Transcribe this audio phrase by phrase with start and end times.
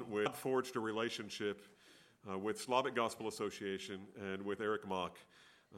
[0.00, 1.66] We forged a relationship
[2.30, 5.18] uh, with Slavic Gospel Association and with Eric Mock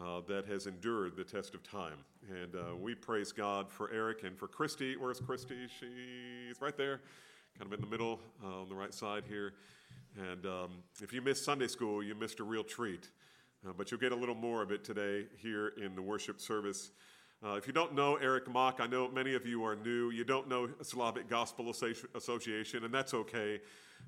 [0.00, 1.98] uh, that has endured the test of time.
[2.30, 4.96] And uh, we praise God for Eric and for Christy.
[4.96, 5.66] Where's Christy?
[5.66, 7.00] She's right there,
[7.58, 9.54] kind of in the middle uh, on the right side here.
[10.16, 10.70] And um,
[11.02, 13.08] if you missed Sunday school, you missed a real treat.
[13.66, 16.92] Uh, but you'll get a little more of it today here in the worship service.
[17.44, 20.10] Uh, if you don't know Eric Mock, I know many of you are new.
[20.10, 21.74] You don't know Slavic Gospel
[22.14, 23.60] Association, and that's okay.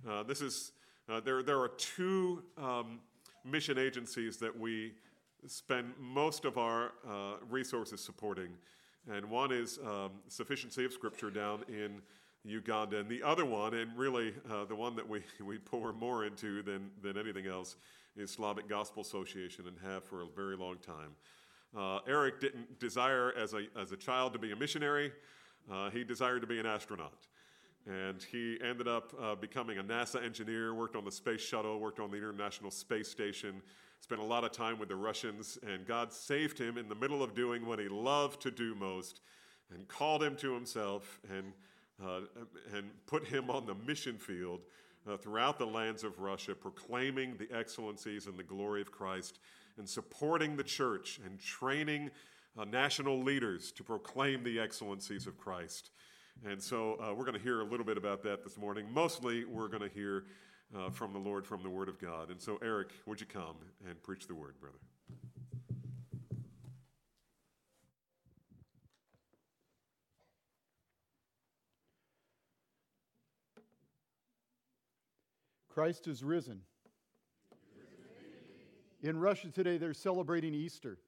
[0.08, 0.72] Uh, this is
[1.08, 1.42] uh, there.
[1.42, 3.00] There are two um,
[3.44, 4.92] mission agencies that we
[5.46, 8.48] spend most of our uh, resources supporting,
[9.10, 12.02] and one is um, Sufficiency of Scripture down in
[12.44, 16.24] Uganda, and the other one, and really uh, the one that we, we pour more
[16.24, 17.76] into than, than anything else,
[18.16, 21.14] is Slavic Gospel Association and have for a very long time.
[21.76, 25.12] Uh, Eric didn't desire as a, as a child to be a missionary,
[25.70, 27.26] uh, he desired to be an astronaut.
[27.86, 32.00] And he ended up uh, becoming a NASA engineer, worked on the space shuttle, worked
[32.00, 33.62] on the International Space Station,
[34.00, 37.22] spent a lot of time with the Russians, and God saved him in the middle
[37.22, 39.20] of doing what he loved to do most
[39.72, 41.52] and called him to himself and,
[42.04, 42.20] uh,
[42.74, 44.60] and put him on the mission field
[45.08, 49.38] uh, throughout the lands of Russia, proclaiming the excellencies and the glory of Christ
[49.78, 52.10] and supporting the church and training
[52.58, 55.90] uh, national leaders to proclaim the excellencies of Christ.
[56.44, 58.86] And so uh, we're going to hear a little bit about that this morning.
[58.92, 60.24] Mostly, we're going to hear
[60.76, 62.30] uh, from the Lord, from the Word of God.
[62.30, 63.56] And so, Eric, would you come
[63.88, 64.78] and preach the Word, brother?
[75.68, 76.60] Christ is risen.
[79.02, 80.98] In Russia today, they're celebrating Easter.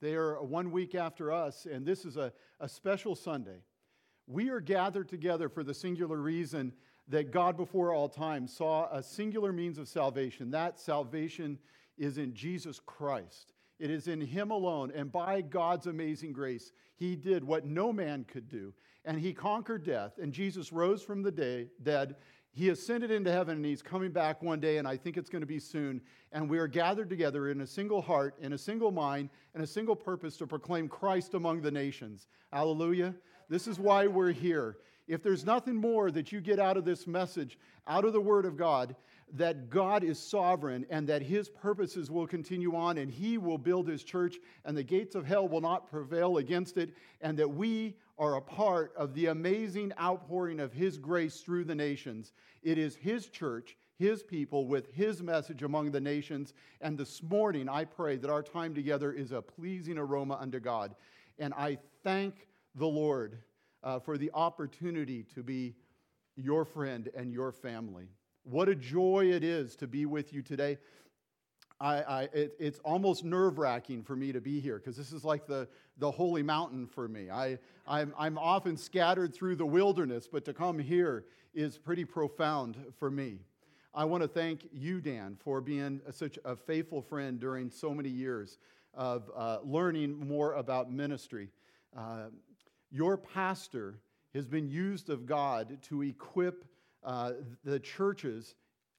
[0.00, 3.62] They are one week after us, and this is a, a special Sunday.
[4.30, 6.74] We are gathered together for the singular reason
[7.08, 10.50] that God before all time saw a singular means of salvation.
[10.50, 11.58] That salvation
[11.96, 13.54] is in Jesus Christ.
[13.78, 18.26] It is in Him alone, and by God's amazing grace, He did what no man
[18.30, 18.74] could do,
[19.06, 20.18] and He conquered death.
[20.20, 22.16] And Jesus rose from the day, dead.
[22.50, 25.40] He ascended into heaven, and He's coming back one day, and I think it's going
[25.40, 26.02] to be soon.
[26.32, 29.66] And we are gathered together in a single heart, in a single mind, and a
[29.66, 32.26] single purpose to proclaim Christ among the nations.
[32.52, 33.14] Hallelujah.
[33.48, 34.76] This is why we're here.
[35.06, 38.44] If there's nothing more that you get out of this message, out of the Word
[38.44, 38.94] of God,
[39.34, 43.88] that God is sovereign and that His purposes will continue on and He will build
[43.88, 47.96] His church and the gates of hell will not prevail against it, and that we
[48.18, 52.32] are a part of the amazing outpouring of His grace through the nations.
[52.62, 56.52] It is His church, His people, with His message among the nations.
[56.80, 60.94] And this morning, I pray that our time together is a pleasing aroma unto God.
[61.38, 62.48] And I thank
[62.78, 63.38] the Lord
[63.82, 65.74] uh, for the opportunity to be
[66.36, 68.08] your friend and your family.
[68.44, 70.78] What a joy it is to be with you today.
[71.80, 75.24] I, I, it, it's almost nerve wracking for me to be here because this is
[75.24, 75.68] like the,
[75.98, 77.30] the holy mountain for me.
[77.30, 81.24] I, I'm, I'm often scattered through the wilderness, but to come here
[81.54, 83.38] is pretty profound for me.
[83.94, 88.10] I want to thank you, Dan, for being such a faithful friend during so many
[88.10, 88.58] years
[88.94, 91.48] of uh, learning more about ministry.
[91.96, 92.26] Uh,
[92.90, 94.00] your pastor
[94.34, 96.64] has been used of God to equip
[97.04, 97.32] uh,
[97.64, 98.54] the churches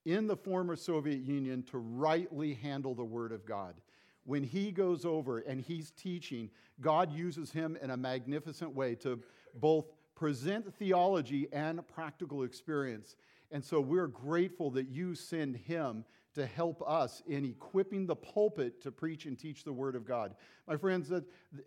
[0.06, 3.76] in the former Soviet Union to rightly handle the Word of God.
[4.24, 6.50] When he goes over and he's teaching,
[6.82, 9.20] God uses him in a magnificent way to
[9.56, 13.16] both present theology and practical experience.
[13.52, 16.06] And so we're grateful that you send him
[16.36, 20.36] to help us in equipping the pulpit to preach and teach the Word of God.
[20.68, 21.12] My friends,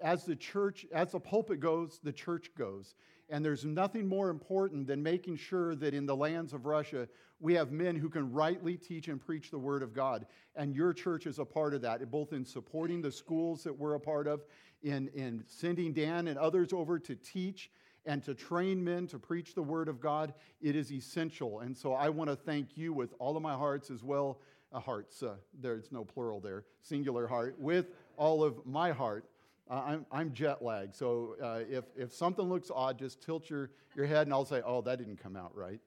[0.00, 2.94] as the church, as the pulpit goes, the church goes.
[3.28, 7.08] And there's nothing more important than making sure that in the lands of Russia,
[7.40, 10.26] we have men who can rightly teach and preach the Word of God.
[10.54, 13.94] And your church is a part of that, both in supporting the schools that we're
[13.94, 14.44] a part of,
[14.82, 17.70] in, in sending Dan and others over to teach
[18.04, 20.34] and to train men to preach the Word of God.
[20.60, 21.60] It is essential.
[21.60, 24.40] And so I want to thank you with all of my hearts as well
[24.80, 25.22] hearts.
[25.22, 27.86] Uh, there's no plural there, singular heart, with
[28.16, 29.24] all of my heart.
[29.70, 33.70] Uh, I'm, I'm jet lagged, so uh, if, if something looks odd, just tilt your,
[33.94, 35.80] your head and I'll say, oh, that didn't come out right.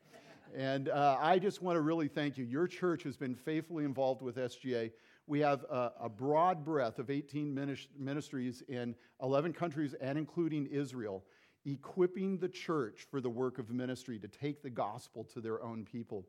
[0.56, 2.46] And uh, I just want to really thank you.
[2.46, 4.92] Your church has been faithfully involved with SGA.
[5.28, 7.54] We have a, a broad breadth of 18
[7.98, 11.26] ministries in 11 countries and including Israel,
[11.66, 15.84] equipping the church for the work of ministry to take the gospel to their own
[15.84, 16.26] people.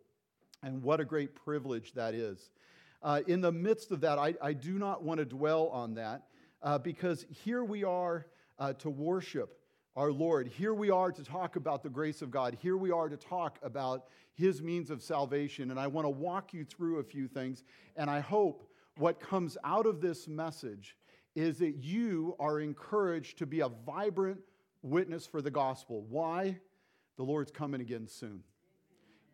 [0.63, 2.51] And what a great privilege that is.
[3.03, 6.23] Uh, in the midst of that, I, I, do not want to dwell on that
[6.63, 8.27] uh, because here we are
[8.59, 9.61] uh, to worship
[9.97, 10.49] our Lord.
[10.49, 12.57] Here we are to talk about the grace of God.
[12.61, 15.71] Here we are to talk about His means of salvation.
[15.71, 17.65] And I want to walk you through a few things.
[17.97, 20.97] And I hope what comes out of this message
[21.35, 24.41] is that you are encouraged to be a vibrant
[24.83, 26.05] witness for the gospel.
[26.09, 26.59] Why?
[27.17, 28.43] The Lord's coming again soon.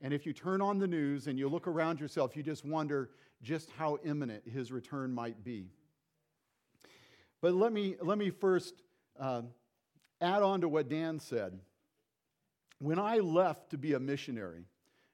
[0.02, 3.10] And if you turn on the news and you look around yourself, you just wonder
[3.40, 5.68] just how imminent his return might be.
[7.40, 8.74] But let me, let me first
[9.18, 9.42] uh,
[10.20, 11.58] add on to what Dan said.
[12.80, 14.64] When I left to be a missionary,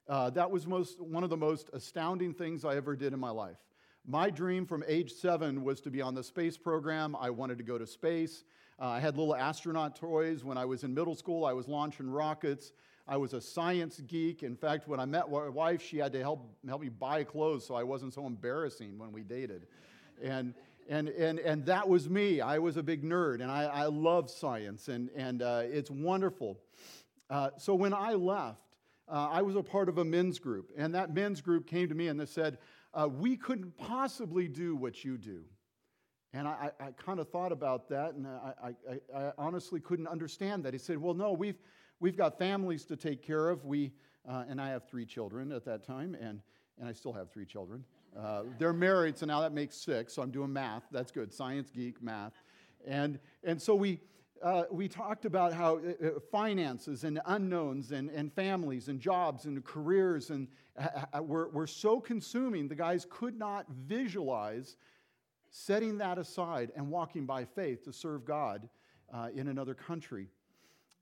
[0.08, 3.30] uh, that was most, one of the most astounding things I ever did in my
[3.30, 3.58] life.
[4.06, 7.14] My dream from age seven was to be on the space program.
[7.14, 8.44] I wanted to go to space.
[8.80, 10.44] Uh, I had little astronaut toys.
[10.44, 12.72] When I was in middle school, I was launching rockets.
[13.08, 14.42] I was a science geek.
[14.42, 17.66] In fact, when I met my wife, she had to help, help me buy clothes
[17.66, 19.66] so I wasn't so embarrassing when we dated.
[20.22, 20.52] And,
[20.90, 22.42] and, and, and that was me.
[22.42, 26.58] I was a big nerd, and I, I love science, and, and uh, it's wonderful.
[27.30, 28.60] Uh, so when I left,
[29.08, 31.94] uh, I was a part of a men's group, and that men's group came to
[31.94, 32.58] me and they said,
[32.92, 35.44] uh, we couldn't possibly do what you do.
[36.34, 38.74] And I, I, I kind of thought about that, and I,
[39.16, 40.74] I, honestly couldn't understand that.
[40.74, 41.58] He said, Well, no, we've,
[42.00, 43.64] we've got families to take care of.
[43.64, 43.92] We,
[44.28, 46.40] uh, and I have three children at that time, and,
[46.78, 47.84] and I still have three children.
[48.18, 50.84] Uh, they're married, so now that makes six, so I'm doing math.
[50.90, 51.32] That's good.
[51.32, 52.32] Science geek, math.
[52.86, 54.00] And, and so we,
[54.42, 59.44] uh, we talked about how uh, uh finances and unknowns and, and families and jobs
[59.44, 60.48] and careers and,
[61.20, 64.76] were, were so consuming, the guys could not visualize
[65.50, 68.68] setting that aside and walking by faith to serve God
[69.12, 70.28] uh, in another country.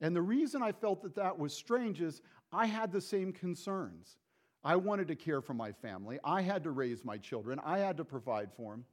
[0.00, 2.22] And the reason I felt that that was strange is
[2.52, 4.18] I had the same concerns.
[4.62, 6.18] I wanted to care for my family.
[6.24, 7.60] I had to raise my children.
[7.64, 8.84] I had to provide for them.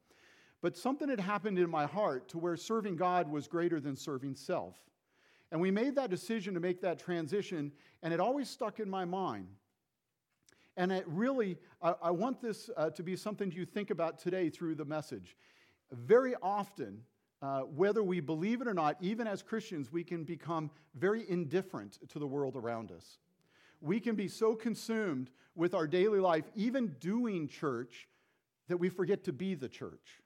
[0.61, 4.35] But something had happened in my heart to where serving God was greater than serving
[4.35, 4.75] self.
[5.51, 7.71] And we made that decision to make that transition,
[8.01, 9.47] and it always stuck in my mind.
[10.77, 14.49] And it really, I, I want this uh, to be something you think about today
[14.49, 15.35] through the message.
[15.91, 17.01] Very often,
[17.43, 21.99] uh, whether we believe it or not, even as Christians, we can become very indifferent
[22.07, 23.17] to the world around us.
[23.81, 28.07] We can be so consumed with our daily life, even doing church,
[28.69, 30.21] that we forget to be the church.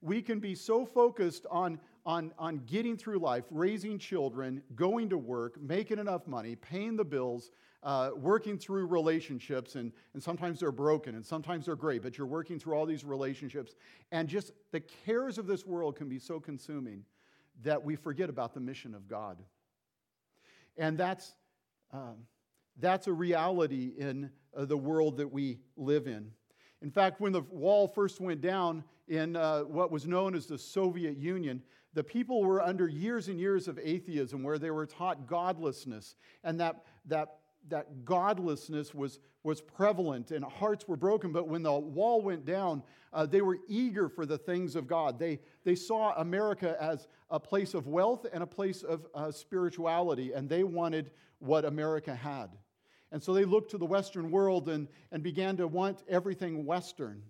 [0.00, 5.18] We can be so focused on, on, on getting through life, raising children, going to
[5.18, 7.50] work, making enough money, paying the bills,
[7.82, 12.26] uh, working through relationships, and, and sometimes they're broken and sometimes they're great, but you're
[12.26, 13.74] working through all these relationships.
[14.12, 17.04] And just the cares of this world can be so consuming
[17.62, 19.38] that we forget about the mission of God.
[20.76, 21.34] And that's,
[21.92, 22.14] uh,
[22.78, 26.30] that's a reality in uh, the world that we live in.
[26.82, 30.56] In fact, when the wall first went down in uh, what was known as the
[30.56, 31.62] Soviet Union,
[31.94, 36.16] the people were under years and years of atheism where they were taught godlessness.
[36.44, 41.32] And that, that that godlessness was, was prevalent and hearts were broken.
[41.32, 42.82] But when the wall went down,
[43.12, 45.18] uh, they were eager for the things of God.
[45.18, 50.32] They, they saw America as a place of wealth and a place of uh, spirituality,
[50.32, 52.48] and they wanted what America had.
[53.12, 57.22] And so they looked to the Western world and, and began to want everything Western.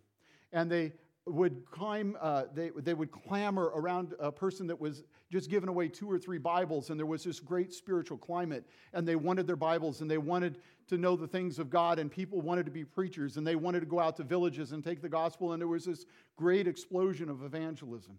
[0.53, 0.93] And they
[1.33, 5.89] would climb, uh, they, they would clamor around a person that was just given away
[5.89, 9.57] two or three Bibles, and there was this great spiritual climate, and they wanted their
[9.57, 12.85] Bibles, and they wanted to know the things of God, and people wanted to be
[12.85, 15.69] preachers, and they wanted to go out to villages and take the gospel, and there
[15.69, 16.05] was this
[16.37, 18.19] great explosion of evangelism.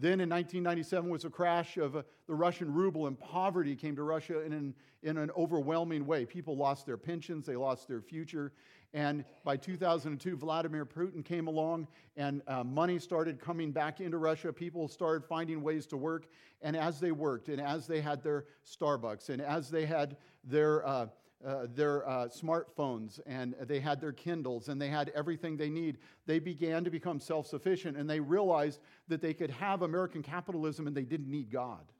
[0.00, 4.04] Then in 1997 was a crash of uh, the Russian ruble, and poverty came to
[4.04, 6.24] Russia in an, in an overwhelming way.
[6.24, 8.52] People lost their pensions, they lost their future,
[8.94, 14.52] and by 2002, Vladimir Putin came along and uh, money started coming back into Russia.
[14.52, 16.26] People started finding ways to work.
[16.62, 20.86] And as they worked, and as they had their Starbucks, and as they had their,
[20.86, 21.06] uh,
[21.46, 25.98] uh, their uh, smartphones, and they had their Kindles, and they had everything they need,
[26.26, 27.96] they began to become self sufficient.
[27.96, 31.92] And they realized that they could have American capitalism and they didn't need God.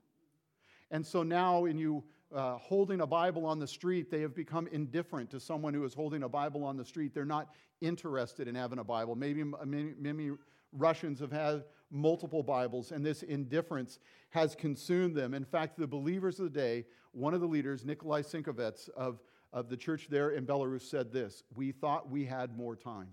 [0.91, 4.67] And so now, when you uh, holding a Bible on the street, they have become
[4.67, 7.13] indifferent to someone who is holding a Bible on the street.
[7.13, 9.15] They're not interested in having a Bible.
[9.15, 10.31] Maybe many, many
[10.73, 15.33] Russians have had multiple Bibles, and this indifference has consumed them.
[15.33, 19.19] In fact, the believers of the day, one of the leaders, Nikolai Sinkovets of,
[19.51, 23.09] of the church there in Belarus, said this We thought we had more time.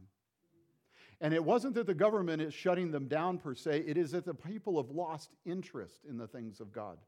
[1.23, 4.27] And it wasn't that the government is shutting them down per se, it is that
[4.27, 6.99] the people have lost interest in the things of God.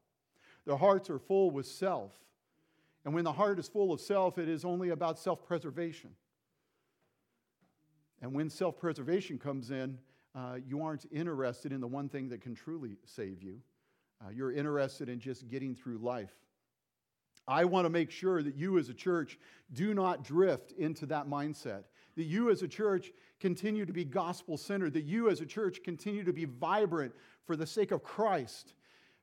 [0.69, 2.11] Their hearts are full with self.
[3.03, 6.11] And when the heart is full of self, it is only about self preservation.
[8.21, 9.97] And when self preservation comes in,
[10.35, 13.59] uh, you aren't interested in the one thing that can truly save you.
[14.23, 16.35] uh, you're interested in just getting through life.
[17.47, 19.39] I want to make sure that you as a church
[19.73, 21.85] do not drift into that mindset.
[22.15, 24.93] That you as a church continue to be gospel centered.
[24.93, 27.15] That you as a church continue to be vibrant
[27.47, 28.75] for the sake of Christ.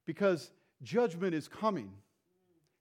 [0.07, 0.51] Because
[0.83, 1.93] judgment is coming.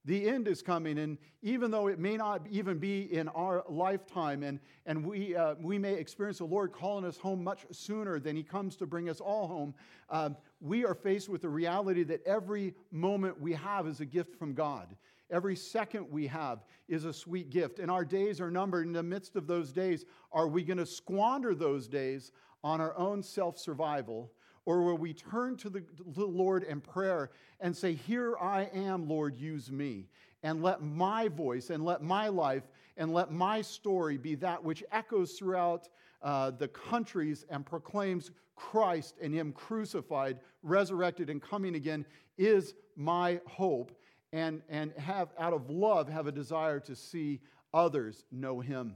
[0.05, 4.43] The end is coming, and even though it may not even be in our lifetime,
[4.43, 8.35] and, and we, uh, we may experience the Lord calling us home much sooner than
[8.35, 9.73] He comes to bring us all home,
[10.11, 10.29] uh,
[10.61, 14.53] we are faced with the reality that every moment we have is a gift from
[14.53, 14.95] God.
[15.31, 18.85] Every second we have is a sweet gift, and our days are numbered.
[18.85, 22.31] In the midst of those days, are we going to squander those days
[22.63, 24.31] on our own self survival?
[24.65, 28.69] Or will we turn to the, to the Lord in prayer and say, Here I
[28.73, 30.07] am, Lord, use me.
[30.43, 32.63] And let my voice and let my life
[32.97, 35.89] and let my story be that which echoes throughout
[36.21, 42.05] uh, the countries and proclaims Christ and Him crucified, resurrected, and coming again
[42.37, 43.91] is my hope.
[44.33, 47.41] And, and have, out of love, have a desire to see
[47.73, 48.95] others know Him.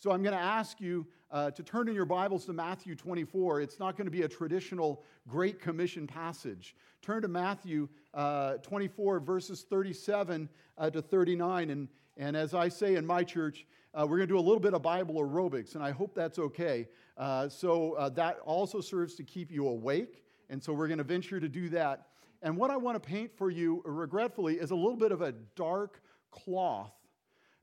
[0.00, 3.62] So I'm going to ask you uh, to turn in your Bibles to Matthew 24.
[3.62, 6.76] It's not going to be a traditional Great Commission passage.
[7.02, 11.70] Turn to Matthew uh, 24, verses 37 uh, to 39.
[11.70, 14.60] And, and as I say in my church, uh, we're going to do a little
[14.60, 16.86] bit of Bible aerobics, and I hope that's okay.
[17.16, 20.22] Uh, so uh, that also serves to keep you awake.
[20.48, 22.06] And so we're going to venture to do that.
[22.40, 25.32] And what I want to paint for you, regretfully, is a little bit of a
[25.56, 26.00] dark
[26.30, 26.92] cloth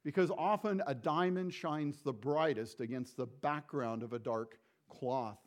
[0.05, 5.39] because often a diamond shines the brightest against the background of a dark cloth.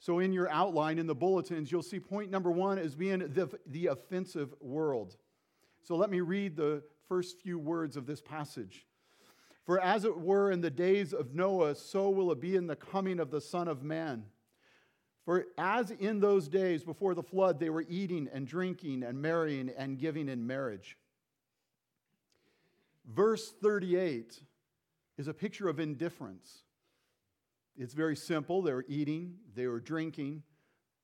[0.00, 3.50] So, in your outline in the bulletins, you'll see point number one as being the,
[3.66, 5.16] the offensive world.
[5.82, 8.86] So, let me read the first few words of this passage.
[9.66, 12.76] For as it were in the days of Noah, so will it be in the
[12.76, 14.24] coming of the Son of Man.
[15.26, 19.70] For as in those days before the flood, they were eating and drinking and marrying
[19.76, 20.96] and giving in marriage
[23.08, 24.40] Verse 38
[25.16, 26.64] is a picture of indifference.
[27.76, 28.60] It's very simple.
[28.60, 30.42] They were eating, they were drinking,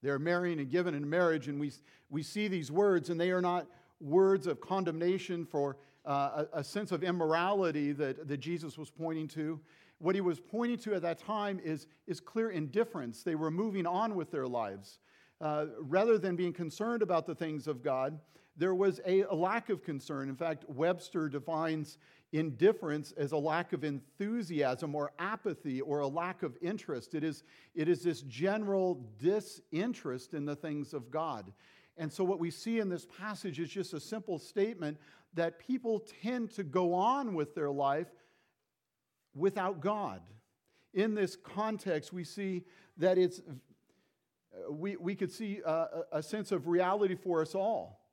[0.03, 1.49] they were marrying and given in marriage.
[1.49, 1.73] And we,
[2.11, 3.67] we see these words, and they are not
[4.01, 9.27] words of condemnation for uh, a, a, sense of immorality that, that Jesus was pointing
[9.29, 9.59] to.
[9.99, 13.23] What he was pointing to at that time is, is clear indifference.
[13.23, 14.99] They were moving on with their lives.
[15.41, 18.19] Uh, rather than being concerned about the things of God,
[18.57, 20.29] there was a, a lack of concern.
[20.29, 21.99] In fact, Webster defines
[22.33, 27.15] indifference as a lack of enthusiasm or apathy or a lack of interest.
[27.15, 27.43] It is,
[27.75, 31.53] it is this general disinterest in the things of God.
[31.97, 34.99] And so, what we see in this passage is just a simple statement
[35.35, 38.09] that people tend to go on with their life
[39.35, 40.21] without God.
[40.93, 42.65] In this context, we see
[42.97, 43.41] that it's,
[44.71, 48.04] we, we could see a, a sense of reality for us all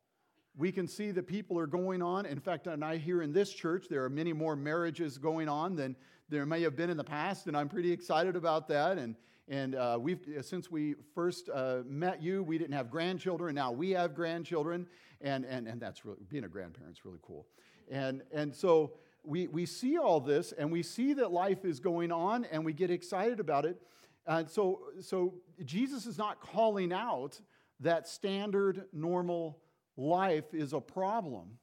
[0.57, 2.25] we can see that people are going on.
[2.25, 5.75] In fact, and I hear in this church there are many more marriages going on
[5.75, 5.95] than
[6.29, 8.97] there may have been in the past, and I'm pretty excited about that.
[8.97, 9.15] And
[9.47, 13.71] and uh, we've since we first uh, met you, we didn't have grandchildren, and now
[13.71, 14.87] we have grandchildren,
[15.19, 17.47] and and and that's really being a grandparent's really cool.
[17.89, 18.93] And and so
[19.23, 22.73] we we see all this, and we see that life is going on, and we
[22.73, 23.81] get excited about it.
[24.25, 25.33] And so so
[25.65, 27.39] Jesus is not calling out
[27.79, 29.60] that standard normal
[29.97, 31.57] life is a problem.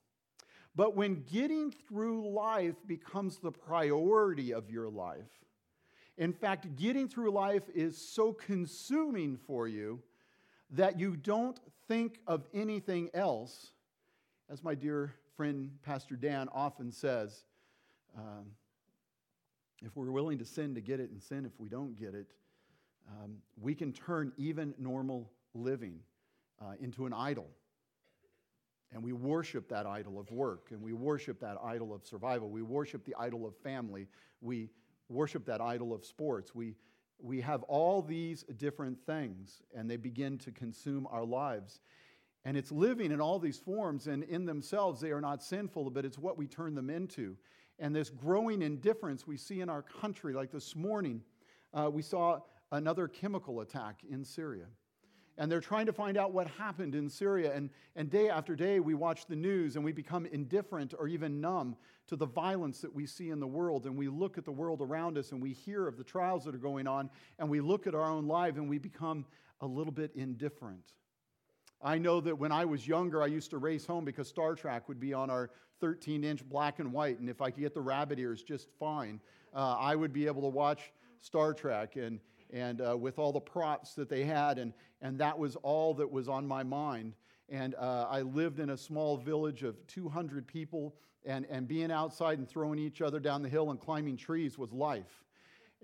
[0.75, 5.31] But when getting through life becomes the priority of your life,
[6.17, 10.03] in fact, getting through life is so consuming for you
[10.71, 13.69] that you don't think of anything else.
[14.51, 17.45] As my dear friend Pastor Dan often says,
[18.17, 18.47] um,
[19.83, 22.27] if we're willing to sin to get it and sin if we don't get it,
[23.09, 26.01] um, we can turn even normal living
[26.61, 27.49] uh, into an idol.
[28.93, 32.49] And we worship that idol of work, and we worship that idol of survival.
[32.49, 34.07] We worship the idol of family.
[34.41, 34.71] We
[35.09, 36.55] worship that idol of sports.
[36.55, 36.75] We,
[37.19, 41.81] we have all these different things, and they begin to consume our lives.
[42.45, 46.07] And it's living in all these forms, and in themselves, they are not sinful, but
[46.07, 47.37] it's what we turn them into.
[47.79, 51.21] And this growing indifference we see in our country, like this morning,
[51.75, 52.41] uh, we saw
[52.73, 54.65] another chemical attack in Syria
[55.39, 57.55] and they're trying to find out what happened in Syria.
[57.55, 61.41] And, and day after day, we watch the news and we become indifferent or even
[61.41, 61.77] numb
[62.09, 63.87] to the violence that we see in the world.
[63.87, 66.55] And we look at the world around us and we hear of the trials that
[66.57, 69.25] are going on, and we look at our own life and we become
[69.61, 70.93] a little bit indifferent.
[71.81, 74.89] I know that when I was younger, I used to race home because Star Trek
[74.89, 77.81] would be on our 13 inch black and white, and if I could get the
[77.81, 79.21] rabbit ears just fine,
[79.55, 81.95] uh, I would be able to watch Star Trek.
[81.95, 82.19] And,
[82.53, 86.11] and uh, with all the props that they had, and, and that was all that
[86.11, 87.15] was on my mind.
[87.49, 92.39] And uh, I lived in a small village of 200 people, and, and being outside
[92.39, 95.25] and throwing each other down the hill and climbing trees was life.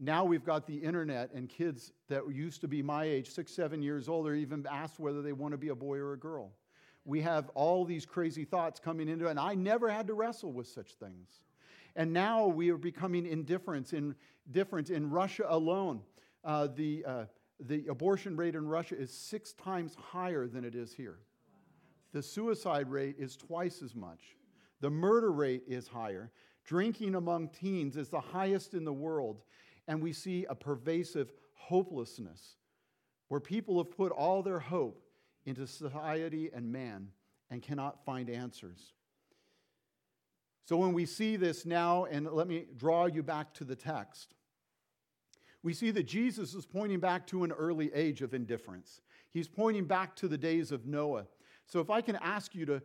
[0.01, 3.83] Now we've got the internet, and kids that used to be my age, six, seven
[3.83, 6.53] years old, are even asked whether they want to be a boy or a girl.
[7.05, 10.53] We have all these crazy thoughts coming into it, and I never had to wrestle
[10.53, 11.45] with such things.
[11.97, 14.17] And now we are becoming indifferent in,
[14.51, 16.01] different in Russia alone.
[16.45, 17.25] Uh, the, uh,
[17.61, 21.19] the abortion rate in Russia is six times higher than it is here.
[22.13, 24.37] The suicide rate is twice as much.
[24.81, 26.31] The murder rate is higher.
[26.65, 29.43] Drinking among teens is the highest in the world.
[29.89, 32.57] And we see a pervasive hopelessness
[33.29, 35.03] where people have put all their hope
[35.47, 37.09] into society and man
[37.51, 38.93] and cannot find answers.
[40.67, 44.35] So when we see this now, and let me draw you back to the text,
[45.65, 49.01] we see that Jesus is pointing back to an early age of indifference.
[49.31, 51.25] He's pointing back to the days of Noah.
[51.67, 52.83] So if I can ask you to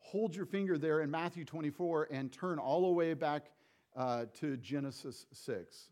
[0.00, 3.52] hold your finger there in Matthew 24 and turn all the way back
[3.94, 5.90] uh, to Genesis 6.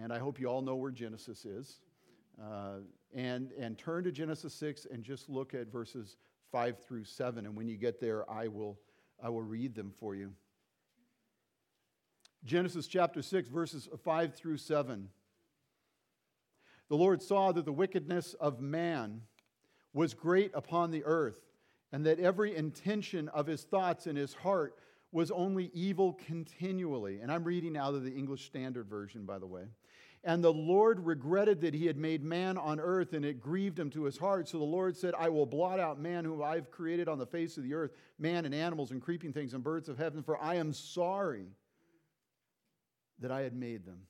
[0.00, 1.78] And I hope you all know where Genesis is.
[2.42, 2.78] Uh,
[3.14, 6.16] and, and turn to Genesis 6 and just look at verses
[6.52, 7.44] 5 through 7.
[7.44, 8.78] And when you get there, I will
[9.22, 10.32] I will read them for you.
[12.44, 15.08] Genesis chapter 6, verses 5 through 7.
[16.88, 19.22] The Lord saw that the wickedness of man
[19.92, 21.40] was great upon the earth,
[21.92, 24.76] and that every intention of his thoughts in his heart
[25.12, 27.20] was only evil continually.
[27.20, 29.62] And I'm reading out of the English Standard Version, by the way.
[30.24, 33.90] And the Lord regretted that he had made man on earth, and it grieved him
[33.90, 34.48] to his heart.
[34.48, 37.56] So the Lord said, I will blot out man whom I've created on the face
[37.56, 40.54] of the earth, man and animals and creeping things and birds of heaven, for I
[40.56, 41.46] am sorry
[43.20, 44.00] that I had made them.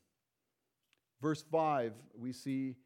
[1.21, 2.77] Verse 5, we see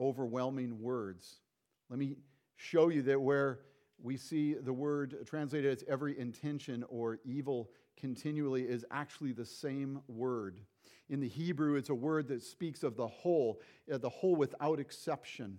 [0.00, 1.40] overwhelming words.
[1.88, 2.16] Let me
[2.56, 3.60] show you that where
[4.02, 10.00] we see the word translated as every intention or evil continually is actually the same
[10.08, 10.60] word.
[11.08, 13.60] In the Hebrew, it's a word that speaks of the whole,
[13.92, 15.58] uh, the whole without exception.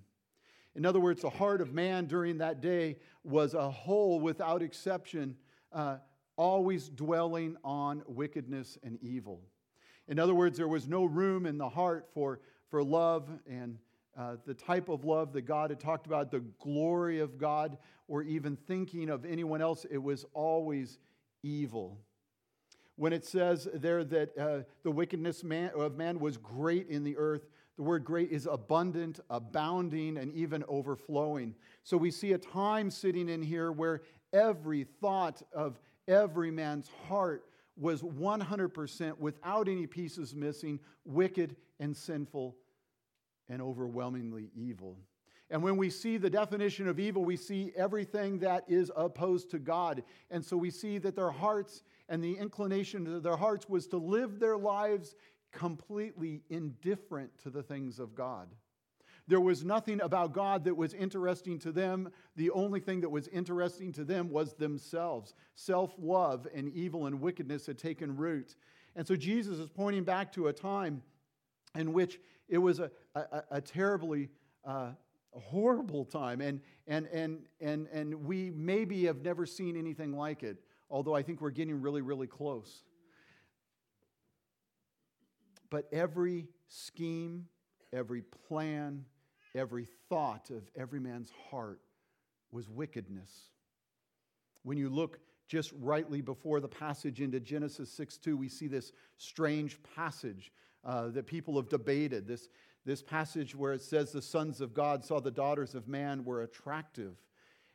[0.76, 5.36] In other words, the heart of man during that day was a whole without exception,
[5.72, 5.98] uh,
[6.36, 9.42] always dwelling on wickedness and evil.
[10.08, 12.40] In other words, there was no room in the heart for,
[12.70, 13.78] for love and
[14.18, 18.22] uh, the type of love that God had talked about, the glory of God, or
[18.22, 19.86] even thinking of anyone else.
[19.90, 21.00] It was always
[21.42, 21.98] evil
[22.96, 27.18] when it says there that uh, the wickedness man, of man was great in the
[27.18, 31.56] earth, the word great is abundant, abounding, and even overflowing.
[31.84, 37.46] So we see a time sitting in here where every thought of every man's heart
[37.76, 42.56] was 100% without any pieces missing, wicked and sinful
[43.50, 44.98] and overwhelmingly evil.
[45.50, 49.60] And when we see the definition of evil, we see everything that is opposed to
[49.60, 50.04] God.
[50.32, 53.98] And so we see that their hearts and the inclination of their hearts was to
[53.98, 55.16] live their lives
[55.52, 58.48] completely indifferent to the things of God.
[59.28, 62.10] There was nothing about God that was interesting to them.
[62.36, 65.34] The only thing that was interesting to them was themselves.
[65.56, 68.56] Self love and evil and wickedness had taken root.
[68.96, 71.02] And so Jesus is pointing back to a time
[71.76, 74.30] in which it was a, a, a terribly
[74.66, 74.92] uh,
[75.32, 76.42] horrible time.
[76.42, 80.58] And, and, and, and, and we maybe have never seen anything like it
[80.94, 82.84] although I think we're getting really, really close.
[85.72, 87.48] But every scheme,
[87.92, 89.06] every plan,
[89.56, 91.80] every thought of every man's heart
[92.52, 93.32] was wickedness.
[94.64, 98.92] When you look just rightly before the passage into Genesis 6 2, we see this
[99.18, 100.52] strange passage
[100.84, 102.28] uh, that people have debated.
[102.28, 102.50] This,
[102.86, 106.44] this passage where it says, The sons of God saw the daughters of man were
[106.44, 107.16] attractive,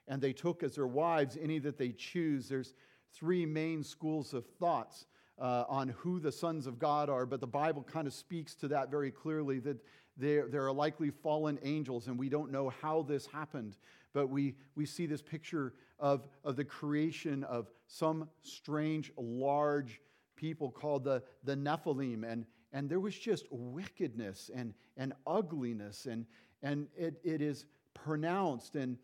[0.06, 2.48] and they took as their wives any that they choose.
[2.48, 2.74] There's,
[3.12, 5.06] three main schools of thoughts
[5.38, 8.68] uh, on who the sons of God are, but the Bible kind of speaks to
[8.68, 9.78] that very clearly that
[10.18, 13.76] there, there are likely fallen angels, and we don't know how this happened,
[14.12, 20.00] but we, we see this picture of, of the creation of some strange, large
[20.36, 26.26] people called the, the Nephilim, and, and there was just wickedness and, and ugliness, and,
[26.62, 28.98] and it, it is pronounced, and,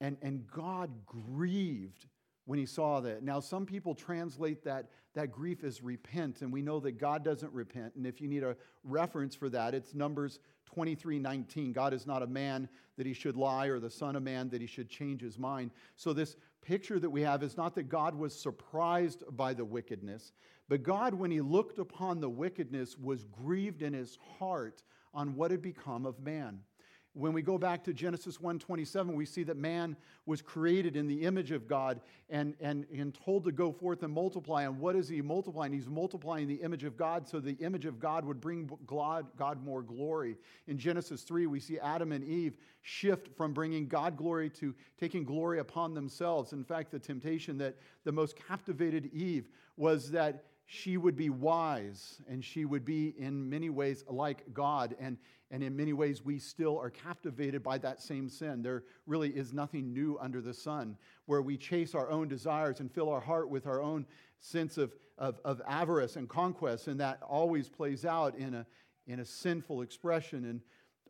[0.00, 2.06] and, and God grieved
[2.46, 3.22] when he saw that.
[3.22, 4.86] Now, some people translate that,
[5.18, 7.92] that grief is repent, and we know that God doesn't repent.
[7.96, 11.72] And if you need a reference for that, it's Numbers 23 19.
[11.72, 14.60] God is not a man that he should lie, or the Son of Man that
[14.60, 15.72] he should change his mind.
[15.96, 20.34] So, this picture that we have is not that God was surprised by the wickedness,
[20.68, 25.50] but God, when he looked upon the wickedness, was grieved in his heart on what
[25.50, 26.60] had become of man
[27.18, 31.22] When we go back to Genesis 1:27, we see that man was created in the
[31.22, 32.00] image of God
[32.30, 34.62] and, and, and told to go forth and multiply.
[34.62, 35.72] And what is he multiplying?
[35.72, 39.64] He's multiplying the image of God so the image of God would bring God, God
[39.64, 40.36] more glory.
[40.68, 45.24] In Genesis 3, we see Adam and Eve shift from bringing God glory to taking
[45.24, 46.52] glory upon themselves.
[46.52, 52.20] In fact, the temptation that the most captivated Eve was that she would be wise
[52.28, 54.94] and she would be in many ways like God.
[55.00, 55.16] And,
[55.50, 58.62] and in many ways, we still are captivated by that same sin.
[58.62, 62.92] There really is nothing new under the sun where we chase our own desires and
[62.92, 64.04] fill our heart with our own
[64.40, 66.86] sense of, of, of avarice and conquest.
[66.86, 68.66] And that always plays out in a,
[69.06, 70.44] in a sinful expression.
[70.44, 70.60] And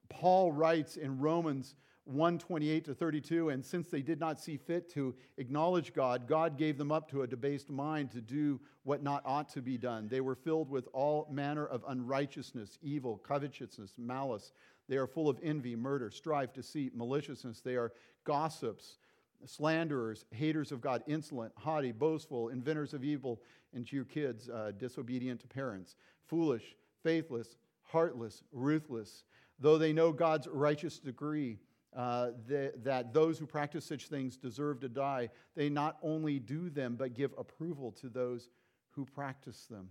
[0.09, 1.75] Paul writes in Romans
[2.09, 6.79] 128 to 32 and since they did not see fit to acknowledge god god gave
[6.79, 10.09] them up to a debased mind to do what not ought to be done.
[10.09, 14.53] They were filled with all manner of unrighteousness evil covetousness malice.
[14.89, 17.61] They are full of envy murder strife deceit maliciousness.
[17.61, 17.93] They are
[18.25, 18.97] gossips
[19.45, 23.43] slanderers haters of god insolent haughty boastful inventors of evil
[23.75, 25.97] and to your kids uh, disobedient to parents.
[26.27, 29.25] Foolish faithless heartless ruthless.
[29.61, 31.59] Though they know god's righteous decree
[31.99, 36.71] uh, the, that those who practice such things deserve to die, they not only do
[36.71, 38.51] them, but give approval to those
[38.91, 39.89] who practice them.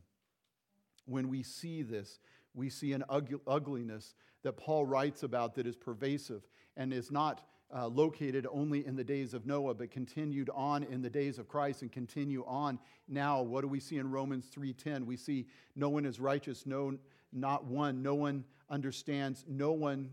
[1.05, 2.19] When we see this,
[2.53, 7.87] we see an ugliness that Paul writes about that is pervasive and is not uh,
[7.87, 11.81] located only in the days of Noah, but continued on in the days of Christ
[11.81, 13.41] and continue on now.
[13.41, 15.05] What do we see in Romans 3:10?
[15.05, 16.97] We see no one is righteous, no,
[17.33, 18.01] not one.
[18.01, 19.43] No one understands.
[19.45, 20.09] No one,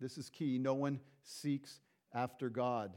[0.00, 1.80] this is key, no one seeks
[2.12, 2.92] after God.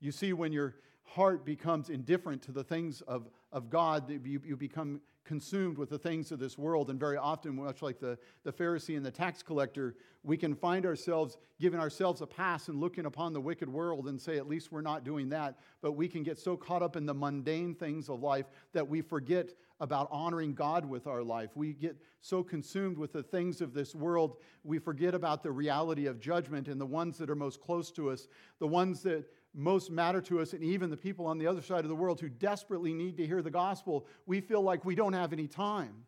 [0.00, 4.56] You see, when your heart becomes indifferent to the things of, of God, you, you
[4.56, 6.88] become consumed with the things of this world.
[6.88, 10.86] And very often, much like the, the Pharisee and the tax collector, we can find
[10.86, 14.72] ourselves giving ourselves a pass and looking upon the wicked world and say, at least
[14.72, 15.58] we're not doing that.
[15.82, 19.02] But we can get so caught up in the mundane things of life that we
[19.02, 21.50] forget about honoring God with our life.
[21.54, 26.06] We get so consumed with the things of this world, we forget about the reality
[26.06, 29.90] of judgment and the ones that are most close to us, the ones that most
[29.90, 32.28] matter to us, and even the people on the other side of the world who
[32.28, 34.06] desperately need to hear the gospel.
[34.26, 36.04] We feel like we don't have any time.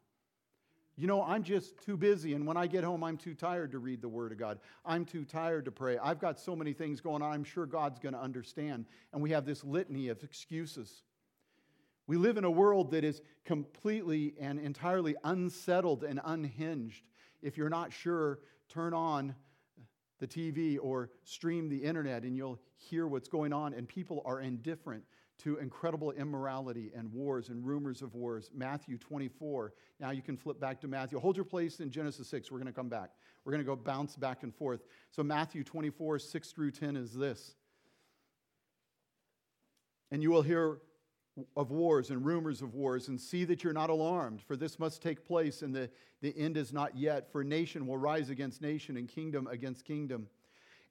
[0.97, 3.79] You know, I'm just too busy, and when I get home, I'm too tired to
[3.79, 4.59] read the Word of God.
[4.85, 5.97] I'm too tired to pray.
[5.97, 8.85] I've got so many things going on, I'm sure God's going to understand.
[9.13, 11.03] And we have this litany of excuses.
[12.07, 17.05] We live in a world that is completely and entirely unsettled and unhinged.
[17.41, 19.35] If you're not sure, turn on
[20.21, 23.75] the TV or stream the internet and you'll hear what's going on.
[23.75, 25.03] And people are indifferent
[25.39, 28.51] to incredible immorality and wars and rumors of wars.
[28.55, 29.73] Matthew 24.
[29.99, 31.19] Now you can flip back to Matthew.
[31.19, 32.51] Hold your place in Genesis 6.
[32.51, 33.11] We're going to come back.
[33.45, 34.83] We're going to go bounce back and forth.
[35.11, 37.55] So, Matthew 24, 6 through 10 is this.
[40.11, 40.79] And you will hear
[41.57, 45.03] of wars and rumors of wars, and see that you're not alarmed, for this must
[45.03, 45.91] take place, and the,
[46.21, 47.31] the end is not yet.
[47.31, 50.29] For nation will rise against nation, and kingdom against kingdom.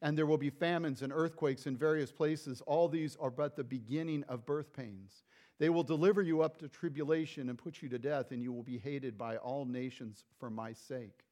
[0.01, 2.61] And there will be famines and earthquakes in various places.
[2.61, 5.23] All these are but the beginning of birth pains.
[5.59, 8.63] They will deliver you up to tribulation and put you to death, and you will
[8.63, 11.25] be hated by all nations for my sake.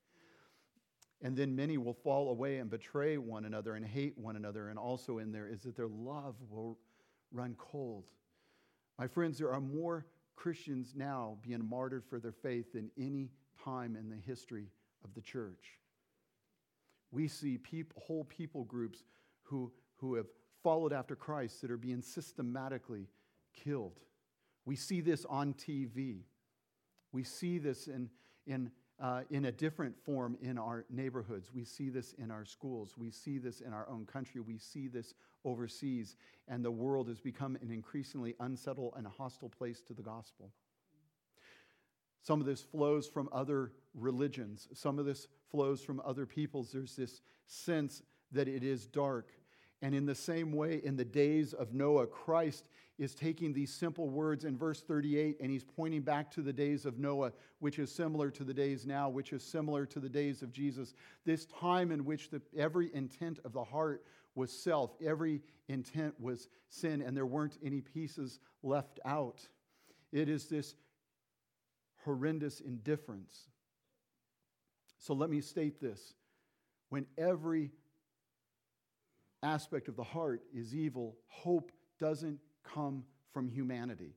[1.21, 4.67] And then many will fall away and betray one another and hate one another.
[4.67, 6.77] And also in there is that their love will
[7.31, 8.11] run cold.
[8.97, 10.05] My friends, there are more
[10.35, 13.31] Christians now being martyred for their faith than any
[13.63, 14.67] time in the history
[15.03, 15.79] of the church.
[17.11, 17.59] We see
[17.95, 19.03] whole people groups
[19.43, 20.27] who, who have
[20.63, 23.07] followed after Christ that are being systematically
[23.53, 23.99] killed.
[24.65, 26.23] We see this on TV.
[27.11, 28.09] We see this in,
[28.45, 31.51] in uh, in a different form in our neighborhoods.
[31.53, 32.95] We see this in our schools.
[32.97, 34.41] We see this in our own country.
[34.41, 35.13] We see this
[35.45, 36.15] overseas.
[36.47, 40.51] And the world has become an increasingly unsettled and hostile place to the gospel.
[42.23, 46.71] Some of this flows from other religions, some of this flows from other peoples.
[46.71, 49.29] There's this sense that it is dark.
[49.81, 54.09] And in the same way, in the days of Noah, Christ is taking these simple
[54.09, 57.91] words in verse 38 and he's pointing back to the days of Noah, which is
[57.91, 60.93] similar to the days now, which is similar to the days of Jesus.
[61.25, 66.49] This time in which the, every intent of the heart was self, every intent was
[66.69, 69.47] sin, and there weren't any pieces left out.
[70.11, 70.75] It is this
[72.03, 73.49] horrendous indifference.
[74.99, 76.13] So let me state this.
[76.89, 77.71] When every
[79.43, 82.39] aspect of the heart is evil, hope doesn't
[82.73, 83.03] come
[83.33, 84.13] from humanity.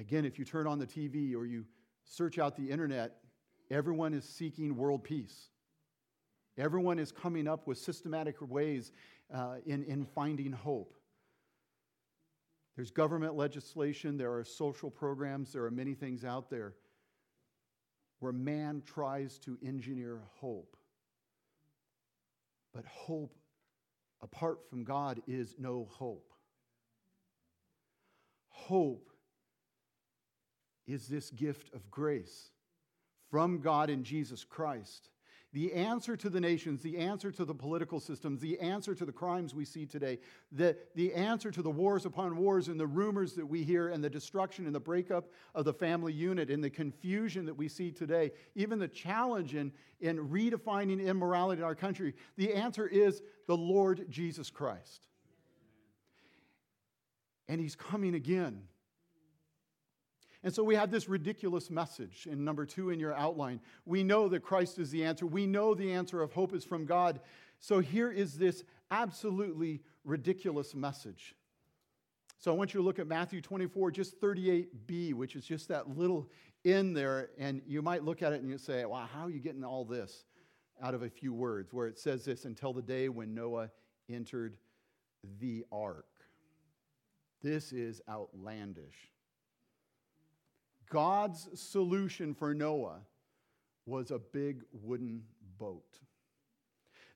[0.00, 1.64] Again, if you turn on the TV or you
[2.04, 3.16] search out the internet,
[3.70, 5.48] everyone is seeking world peace.
[6.56, 8.92] Everyone is coming up with systematic ways
[9.32, 10.94] uh, in, in finding hope.
[12.76, 16.74] There's government legislation, there are social programs, there are many things out there
[18.20, 20.76] where man tries to engineer hope.
[22.72, 23.36] But hope
[24.22, 26.32] apart from God is no hope.
[28.48, 29.10] Hope
[30.86, 32.50] is this gift of grace
[33.30, 35.10] from God in Jesus Christ.
[35.54, 39.12] The answer to the nations, the answer to the political systems, the answer to the
[39.12, 40.18] crimes we see today,
[40.52, 44.04] the, the answer to the wars upon wars and the rumors that we hear and
[44.04, 47.90] the destruction and the breakup of the family unit and the confusion that we see
[47.90, 53.56] today, even the challenge in, in redefining immorality in our country, the answer is the
[53.56, 55.00] Lord Jesus Christ.
[57.48, 58.64] And He's coming again.
[60.44, 63.60] And so we have this ridiculous message in number two in your outline.
[63.84, 65.26] We know that Christ is the answer.
[65.26, 67.20] We know the answer of hope is from God.
[67.58, 71.34] So here is this absolutely ridiculous message.
[72.38, 75.98] So I want you to look at Matthew 24, just 38b, which is just that
[75.98, 76.30] little
[76.62, 77.30] in there.
[77.36, 79.84] And you might look at it and you say, wow, how are you getting all
[79.84, 80.24] this
[80.80, 81.72] out of a few words?
[81.72, 83.70] Where it says this until the day when Noah
[84.08, 84.56] entered
[85.40, 86.06] the ark.
[87.42, 89.10] This is outlandish.
[90.90, 93.00] God's solution for Noah
[93.86, 95.22] was a big wooden
[95.58, 95.98] boat.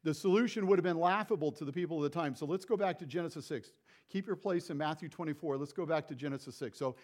[0.05, 2.35] The solution would have been laughable to the people of the time.
[2.35, 3.73] So let's go back to Genesis 6.
[4.11, 5.57] Keep your place in Matthew 24.
[5.57, 6.77] Let's go back to Genesis 6.
[6.77, 6.97] So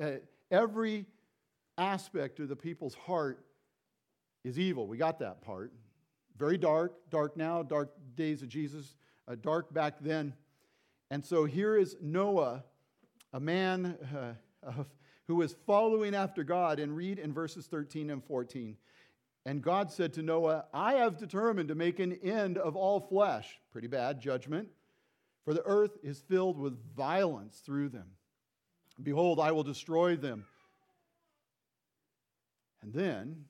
[0.00, 0.12] uh,
[0.50, 1.06] every
[1.78, 3.44] aspect of the people's heart
[4.44, 4.88] is evil.
[4.88, 5.72] We got that part.
[6.36, 8.96] Very dark, dark now, dark days of Jesus,
[9.28, 10.34] uh, dark back then.
[11.10, 12.64] And so here is Noah,
[13.32, 14.86] a man uh, of
[15.30, 16.80] who was following after God.
[16.80, 18.76] And read in verses 13 and 14.
[19.46, 23.60] And God said to Noah, I have determined to make an end of all flesh.
[23.70, 24.66] Pretty bad judgment.
[25.44, 28.08] For the earth is filled with violence through them.
[29.00, 30.46] Behold, I will destroy them.
[32.82, 33.44] And then,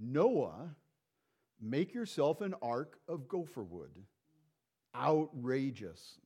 [0.00, 0.74] Noah,
[1.60, 3.90] make yourself an ark of gopher wood.
[4.96, 6.18] Outrageous.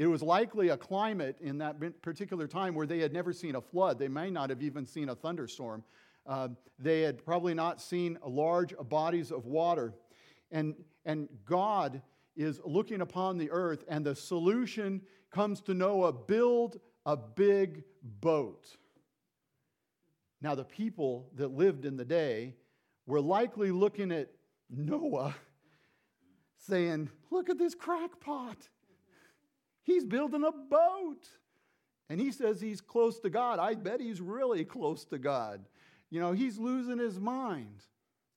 [0.00, 3.60] It was likely a climate in that particular time where they had never seen a
[3.60, 3.98] flood.
[3.98, 5.84] They may not have even seen a thunderstorm.
[6.26, 9.92] Uh, they had probably not seen large bodies of water.
[10.50, 12.00] And, and God
[12.34, 18.74] is looking upon the earth, and the solution comes to Noah build a big boat.
[20.40, 22.54] Now, the people that lived in the day
[23.04, 24.30] were likely looking at
[24.70, 25.34] Noah
[26.56, 28.56] saying, Look at this crackpot.
[29.90, 31.28] He's building a boat.
[32.08, 33.58] And he says he's close to God.
[33.58, 35.64] I bet he's really close to God.
[36.10, 37.82] You know, he's losing his mind.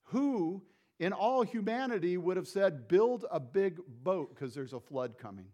[0.05, 0.63] Who
[0.99, 5.45] in all humanity would have said, build a big boat because there's a flood coming?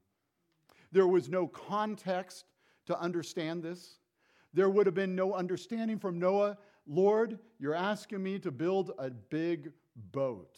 [0.91, 2.45] There was no context
[2.87, 3.99] to understand this.
[4.53, 6.57] There would have been no understanding from Noah.
[6.87, 9.71] Lord, you're asking me to build a big
[10.11, 10.57] boat.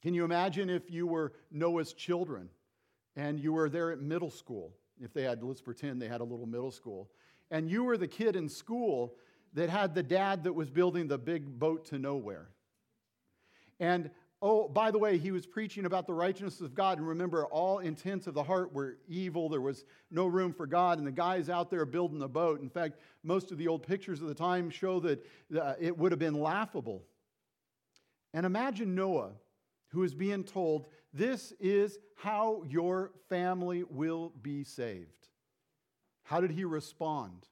[0.00, 2.48] Can you imagine if you were Noah's children?
[3.16, 4.72] And you were there at middle school.
[5.00, 7.10] If they had, let's pretend they had a little middle school.
[7.50, 9.14] And you were the kid in school
[9.54, 12.48] that had the dad that was building the big boat to nowhere.
[13.80, 14.10] And
[14.42, 16.98] oh, by the way, he was preaching about the righteousness of God.
[16.98, 19.48] And remember, all intents of the heart were evil.
[19.48, 20.98] There was no room for God.
[20.98, 22.60] And the guy's out there building the boat.
[22.60, 25.24] In fact, most of the old pictures of the time show that
[25.58, 27.04] uh, it would have been laughable.
[28.32, 29.30] And imagine Noah,
[29.88, 35.28] who is being told this is how your family will be saved.
[36.24, 37.46] How did he respond?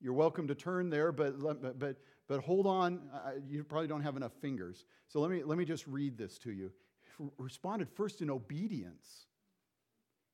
[0.00, 3.00] You're welcome to turn there, but, but, but, but hold on.
[3.48, 4.84] You probably don't have enough fingers.
[5.06, 6.72] So let me, let me just read this to you.
[7.16, 9.26] He responded first in obedience.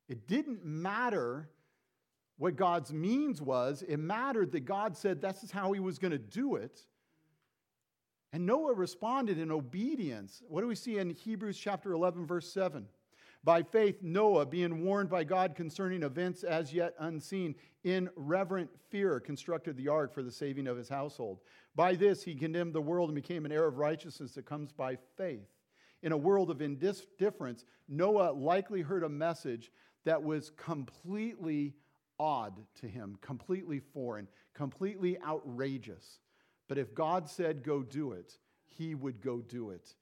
[0.09, 1.51] It didn't matter
[2.37, 6.11] what God's means was, it mattered that God said this is how he was going
[6.11, 6.81] to do it.
[8.35, 10.43] And Noah responded in obedience.
[10.49, 12.85] What do we see in Hebrews chapter 11, verse 7?
[13.45, 19.21] By faith, Noah, being warned by God concerning events as yet unseen, in reverent fear
[19.21, 21.43] constructed the ark for the saving of his household.
[21.77, 24.99] By this, he condemned the world and became an heir of righteousness that comes by
[25.17, 25.47] faith.
[26.03, 29.71] In a world of indifference, Noah likely heard a message
[30.05, 31.77] that was completely
[32.19, 36.19] odd to him, completely foreign, completely outrageous.
[36.69, 39.95] But if God said, go do it, he would go do it.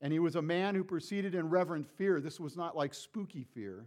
[0.00, 2.20] And he was a man who proceeded in reverent fear.
[2.20, 3.86] This was not like spooky fear.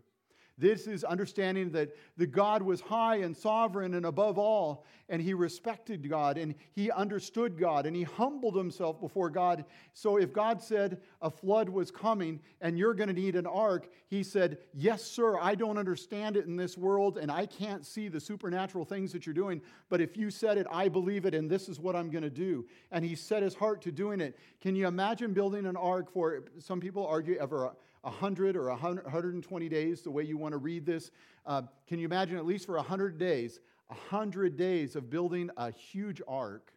[0.58, 5.34] This is understanding that the God was high and sovereign and above all, and he
[5.34, 9.66] respected God and he understood God and he humbled himself before God.
[9.94, 13.90] So if God said a flood was coming and you're going to need an ark,
[14.08, 18.08] he said, Yes, sir, I don't understand it in this world and I can't see
[18.08, 21.50] the supernatural things that you're doing, but if you said it, I believe it and
[21.50, 22.66] this is what I'm going to do.
[22.92, 24.38] And he set his heart to doing it.
[24.62, 30.02] Can you imagine building an ark for, some people argue, ever 100 or 120 days,
[30.02, 31.12] the way you want to read this.
[31.46, 36.22] Uh, can you imagine at least for 100 days, 100 days of building a huge
[36.28, 36.74] ark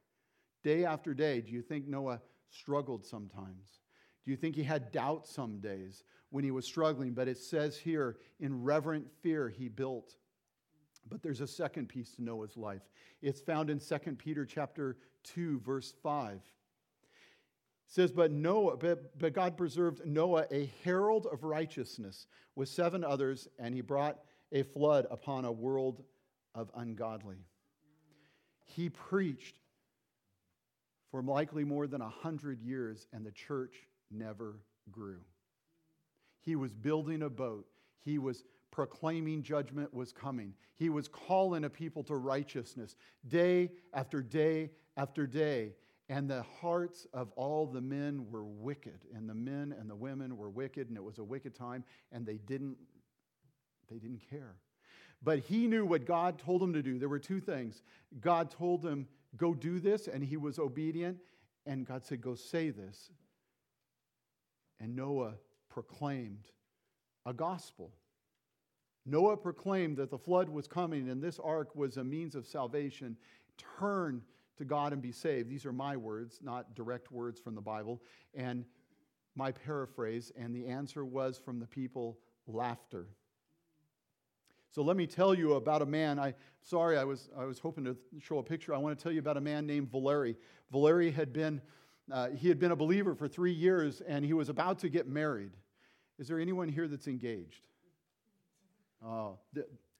[0.62, 1.40] day after day?
[1.40, 3.80] Do you think Noah struggled sometimes?
[4.24, 7.12] Do you think he had doubts some days when he was struggling?
[7.12, 10.16] But it says here, in reverent fear, he built.
[11.08, 12.82] But there's a second piece to Noah's life.
[13.20, 16.40] It's found in 2 Peter chapter 2, verse 5
[17.94, 22.26] says, but Noah, but, but God preserved Noah, a herald of righteousness,
[22.56, 24.18] with seven others, and he brought
[24.50, 26.02] a flood upon a world
[26.56, 27.36] of ungodly.
[28.64, 29.60] He preached
[31.12, 34.56] for likely more than a hundred years, and the church never
[34.90, 35.20] grew.
[36.40, 37.64] He was building a boat.
[38.00, 40.54] He was proclaiming judgment was coming.
[40.74, 42.96] He was calling a people to righteousness
[43.28, 45.74] day after day after day.
[46.08, 50.36] And the hearts of all the men were wicked, and the men and the women
[50.36, 52.76] were wicked, and it was a wicked time, and they didn't,
[53.90, 54.56] they didn't care.
[55.22, 56.98] But he knew what God told him to do.
[56.98, 57.82] There were two things.
[58.20, 61.18] God told him, Go do this, and he was obedient.
[61.66, 63.10] And God said, Go say this.
[64.78, 65.34] And Noah
[65.70, 66.50] proclaimed
[67.24, 67.92] a gospel.
[69.06, 73.16] Noah proclaimed that the flood was coming and this ark was a means of salvation.
[73.78, 74.22] Turn
[74.58, 75.48] to God and be saved.
[75.48, 78.02] These are my words, not direct words from the Bible.
[78.34, 78.64] And
[79.36, 83.06] my paraphrase, and the answer was from the people laughter.
[84.70, 86.18] So let me tell you about a man.
[86.18, 88.74] I sorry, I was I was hoping to show a picture.
[88.74, 90.36] I want to tell you about a man named Valeri.
[90.72, 91.60] Valeri had been
[92.10, 95.06] uh, he had been a believer for three years, and he was about to get
[95.06, 95.52] married.
[96.18, 97.66] Is there anyone here that's engaged?
[99.04, 99.38] Oh,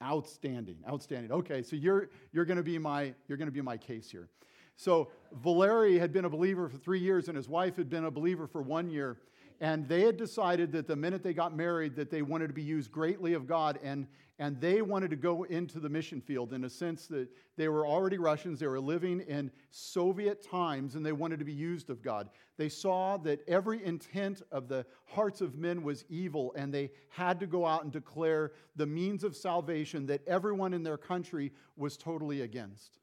[0.02, 1.32] outstanding, outstanding.
[1.32, 4.28] Okay, so you're you're going to be my you're going to be my case here.
[4.76, 8.10] So Valeri had been a believer for three years, and his wife had been a
[8.10, 9.18] believer for one year.
[9.60, 12.62] And they had decided that the minute they got married, that they wanted to be
[12.62, 16.64] used greatly of God, and, and they wanted to go into the mission field in
[16.64, 21.12] a sense that they were already Russians, they were living in Soviet times, and they
[21.12, 22.30] wanted to be used of God.
[22.56, 27.38] They saw that every intent of the hearts of men was evil, and they had
[27.40, 31.96] to go out and declare the means of salvation that everyone in their country was
[31.96, 32.98] totally against.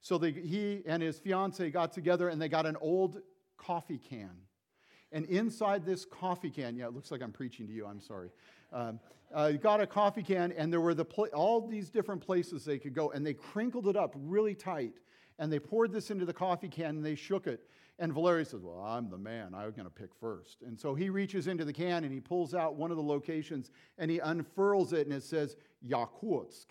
[0.00, 3.22] So they, he and his fiance got together and they got an old
[3.56, 4.30] coffee can.
[5.10, 8.30] And inside this coffee can, yeah, it looks like I'm preaching to you, I'm sorry.
[8.72, 9.00] Um,
[9.34, 12.78] uh, got a coffee can, and there were the pl- all these different places they
[12.78, 14.94] could go, and they crinkled it up really tight.
[15.38, 17.60] And they poured this into the coffee can and they shook it.
[17.98, 19.54] And Valeri says, Well, I'm the man.
[19.54, 20.62] I'm going to pick first.
[20.62, 23.70] And so he reaches into the can and he pulls out one of the locations
[23.98, 26.66] and he unfurls it and it says Yakutsk.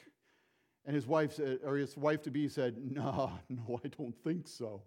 [0.85, 4.47] And his wife said, or his wife to be said, No, no, I don't think
[4.47, 4.81] so.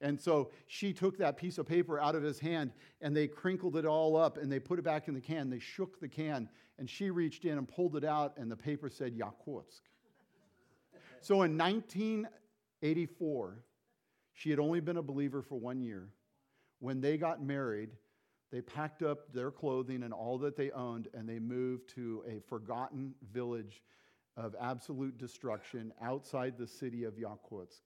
[0.00, 3.76] And so she took that piece of paper out of his hand and they crinkled
[3.76, 5.50] it all up and they put it back in the can.
[5.50, 8.88] They shook the can and she reached in and pulled it out and the paper
[8.88, 9.82] said Yakutsk.
[11.20, 13.62] so in 1984,
[14.32, 16.08] she had only been a believer for one year.
[16.78, 17.90] When they got married,
[18.50, 22.40] they packed up their clothing and all that they owned and they moved to a
[22.48, 23.82] forgotten village
[24.36, 27.80] of absolute destruction outside the city of Yakutsk.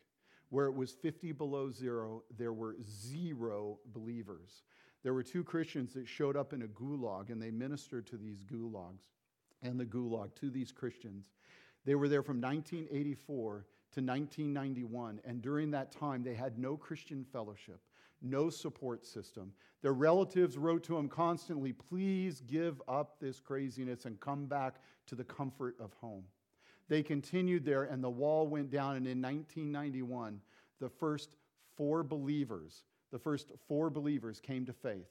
[0.51, 4.63] Where it was 50 below zero, there were zero believers.
[5.03, 8.43] There were two Christians that showed up in a gulag and they ministered to these
[8.43, 9.09] gulags
[9.63, 11.27] and the gulag to these Christians.
[11.85, 17.25] They were there from 1984 to 1991, and during that time, they had no Christian
[17.33, 17.81] fellowship,
[18.23, 19.53] no support system.
[19.83, 24.77] Their relatives wrote to them constantly, Please give up this craziness and come back
[25.07, 26.25] to the comfort of home.
[26.89, 28.97] They continued there, and the wall went down.
[28.97, 30.41] And in 1991,
[30.81, 31.31] the first
[31.77, 35.09] four believers, the first four believers came to faith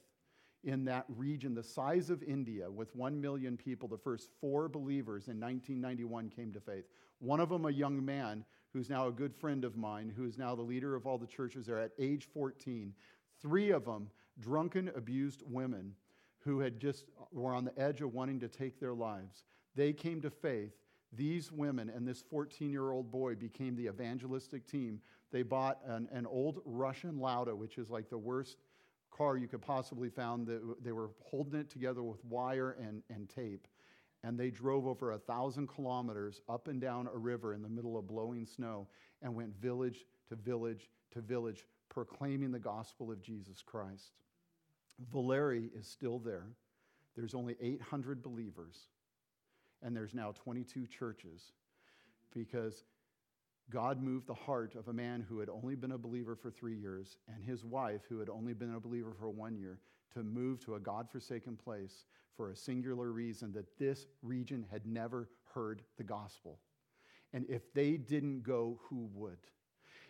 [0.64, 3.88] in that region, the size of India, with one million people.
[3.88, 6.84] The first four believers in 1991 came to faith.
[7.18, 10.54] One of them, a young man who's now a good friend of mine, who's now
[10.54, 12.92] the leader of all the churches there at age 14.
[13.40, 14.08] Three of them,
[14.40, 15.94] drunken, abused women
[16.40, 19.44] who had just were on the edge of wanting to take their lives.
[19.74, 20.72] They came to faith
[21.16, 25.00] these women and this 14 year old boy became the evangelistic team.
[25.32, 28.56] They bought an, an old Russian Lada, which is like the worst
[29.10, 30.48] car you could possibly find.
[30.82, 33.66] They were holding it together with wire and, and tape.
[34.22, 37.98] and they drove over a thousand kilometers up and down a river in the middle
[37.98, 38.88] of blowing snow
[39.22, 44.12] and went village to village to village proclaiming the gospel of Jesus Christ.
[45.12, 46.46] Valeri is still there.
[47.16, 48.88] There's only 800 believers,
[49.84, 51.52] and there's now 22 churches
[52.32, 52.84] because
[53.70, 56.74] God moved the heart of a man who had only been a believer for three
[56.74, 59.78] years and his wife, who had only been a believer for one year,
[60.14, 62.06] to move to a God forsaken place
[62.36, 66.58] for a singular reason that this region had never heard the gospel.
[67.32, 69.38] And if they didn't go, who would?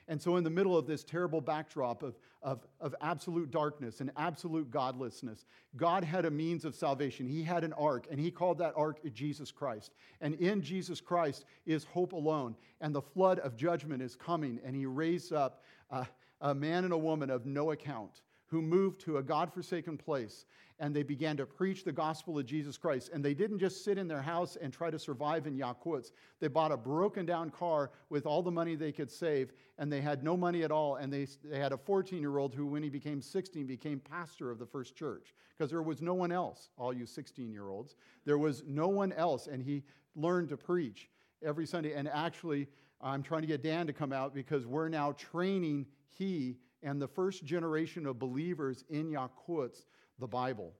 [0.06, 4.10] And so, in the middle of this terrible backdrop of, of, of absolute darkness and
[4.16, 5.46] absolute godlessness,
[5.76, 7.26] God had a means of salvation.
[7.26, 9.92] He had an ark, and He called that ark Jesus Christ.
[10.20, 12.54] And in Jesus Christ is hope alone.
[12.80, 16.06] And the flood of judgment is coming, and He raised up a,
[16.40, 20.46] a man and a woman of no account who moved to a God forsaken place
[20.80, 23.10] and they began to preach the gospel of Jesus Christ.
[23.12, 26.10] And they didn't just sit in their house and try to survive in Yakutsk.
[26.40, 30.00] They bought a broken down car with all the money they could save, and they
[30.00, 30.96] had no money at all.
[30.96, 34.50] And they, they had a 14 year old who, when he became 16, became pastor
[34.50, 37.94] of the first church because there was no one else, all you 16 year olds.
[38.24, 39.84] There was no one else, and he
[40.16, 41.08] learned to preach
[41.44, 41.94] every Sunday.
[41.94, 42.66] And actually,
[43.00, 47.08] I'm trying to get Dan to come out because we're now training he and the
[47.08, 49.86] first generation of believers in Yakutsk
[50.20, 50.72] the Bible.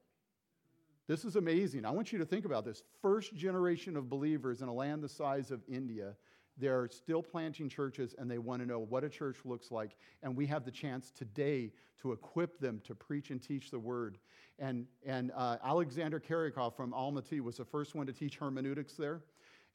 [1.07, 1.85] This is amazing.
[1.85, 2.83] I want you to think about this.
[3.01, 6.15] First generation of believers in a land the size of India,
[6.57, 9.97] they're still planting churches and they want to know what a church looks like.
[10.23, 14.17] And we have the chance today to equip them to preach and teach the word.
[14.57, 19.21] And, and uh, Alexander Karikov from Almaty was the first one to teach hermeneutics there.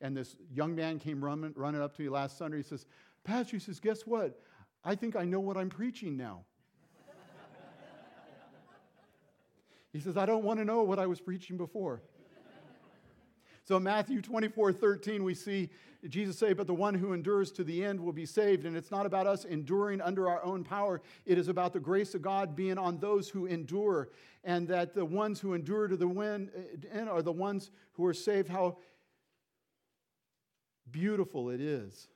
[0.01, 2.59] And this young man came running, running up to me last Sunday.
[2.59, 2.87] He says,
[3.23, 4.41] Pastor, he says, guess what?
[4.85, 6.45] I think I know what I'm preaching now.
[9.93, 12.01] He says, I don't want to know what I was preaching before.
[13.65, 15.69] So in Matthew 24, 13, we see
[16.09, 18.65] Jesus say, But the one who endures to the end will be saved.
[18.67, 21.03] And it's not about us enduring under our own power.
[21.27, 24.09] It is about the grace of God being on those who endure.
[24.45, 28.15] And that the ones who endure to the uh, end are the ones who are
[28.15, 28.49] saved.
[28.49, 28.79] How
[30.91, 32.09] beautiful it is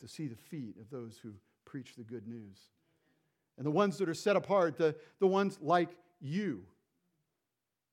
[0.00, 1.32] to see the feet of those who
[1.64, 2.58] preach the good news.
[3.56, 5.90] And the ones that are set apart, the, the ones like
[6.20, 6.62] you,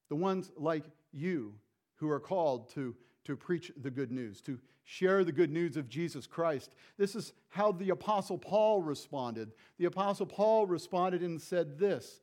[0.10, 1.54] the ones like you
[1.96, 2.96] who are called to,
[3.26, 6.74] to preach the good news, to share the good news of Jesus Christ.
[6.98, 9.52] This is how the Apostle Paul responded.
[9.78, 12.22] The Apostle Paul responded and said this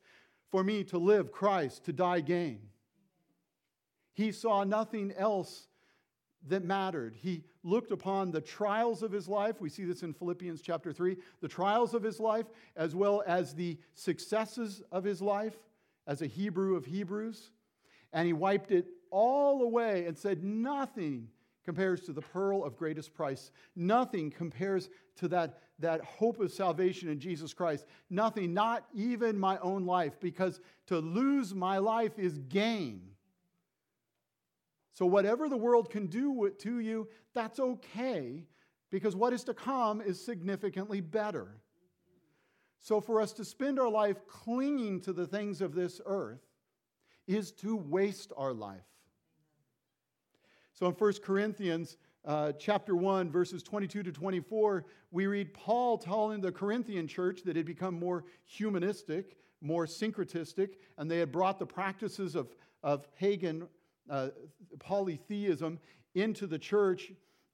[0.49, 2.59] For me to live, Christ, to die, gain.
[4.13, 5.67] He saw nothing else
[6.47, 7.15] that mattered.
[7.15, 9.59] He looked upon the trials of his life.
[9.59, 12.45] We see this in Philippians chapter 3 the trials of his life,
[12.75, 15.57] as well as the successes of his life
[16.07, 17.49] as a Hebrew of Hebrews,
[18.13, 21.27] and he wiped it all away and said, Nothing
[21.65, 23.51] compares to the pearl of greatest price.
[23.75, 27.85] Nothing compares to that, that hope of salvation in Jesus Christ.
[28.09, 33.01] Nothing, not even my own life, because to lose my life is gain.
[34.95, 38.45] So, whatever the world can do to you, that's okay,
[38.89, 41.57] because what is to come is significantly better.
[42.79, 46.39] So, for us to spend our life clinging to the things of this earth
[47.27, 48.87] is to waste our life.
[50.71, 56.39] So, in 1 Corinthians uh, chapter 1, verses 22 to 24, we read Paul telling
[56.39, 61.59] the Corinthian church that it had become more humanistic, more syncretistic, and they had brought
[61.59, 63.67] the practices of, of pagan
[64.09, 64.29] uh,
[64.79, 65.79] polytheism
[66.13, 67.11] into the church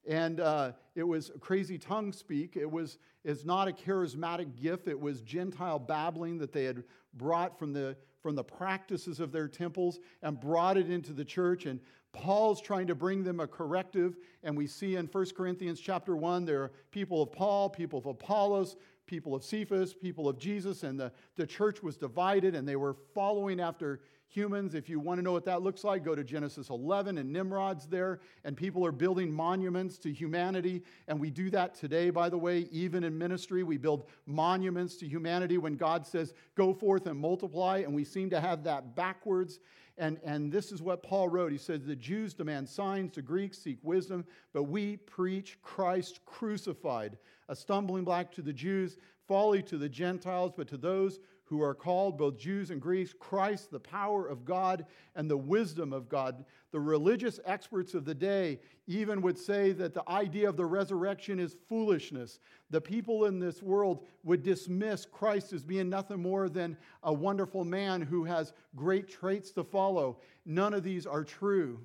[0.08, 2.58] and uh, it was crazy tongue speak.
[2.58, 4.88] It was it's not a charismatic gift.
[4.88, 6.84] It was Gentile babbling that they had
[7.14, 11.66] brought from the from the practices of their temples and brought it into the church.
[11.66, 11.80] And
[12.14, 14.18] Paul's trying to bring them a corrective.
[14.44, 18.06] And we see in 1 Corinthians chapter 1, there are people of Paul, people of
[18.06, 18.76] Apollos,
[19.08, 22.96] people of Cephas, people of Jesus, and the, the church was divided and they were
[23.16, 24.74] following after humans.
[24.74, 27.86] If you want to know what that looks like, go to Genesis 11 and Nimrod's
[27.86, 28.22] there.
[28.46, 30.84] And people are building monuments to humanity.
[31.08, 33.64] And we do that today, by the way, even in ministry.
[33.64, 37.80] We build monuments to humanity when God says, go forth and multiply.
[37.80, 39.60] And we seem to have that backwards.
[39.98, 41.52] And, and this is what Paul wrote.
[41.52, 47.18] He says, The Jews demand signs, the Greeks seek wisdom, but we preach Christ crucified,
[47.50, 51.20] a stumbling block to the Jews, folly to the Gentiles, but to those
[51.52, 54.86] who are called, both Jews and Greeks, Christ, the power of God
[55.16, 56.46] and the wisdom of God.
[56.72, 61.42] The religious experts of the day even would say that the idea of the resurrection
[61.42, 62.40] is foolishness.
[62.70, 67.66] The people in this world would dismiss Christ as being nothing more than a wonderful
[67.66, 70.22] man who has great traits to follow.
[70.46, 71.82] None of these are true.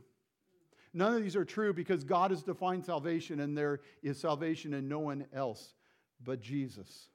[0.94, 4.86] None of these are true because God has defined salvation and there is salvation in
[4.86, 5.74] no one else
[6.22, 7.08] but Jesus.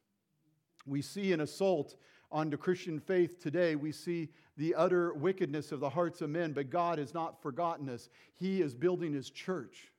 [0.86, 1.96] We see an assault
[2.32, 3.76] on the Christian faith today.
[3.76, 7.90] We see the utter wickedness of the hearts of men, but God has not forgotten
[7.90, 8.10] us.
[8.36, 9.92] He is building His church.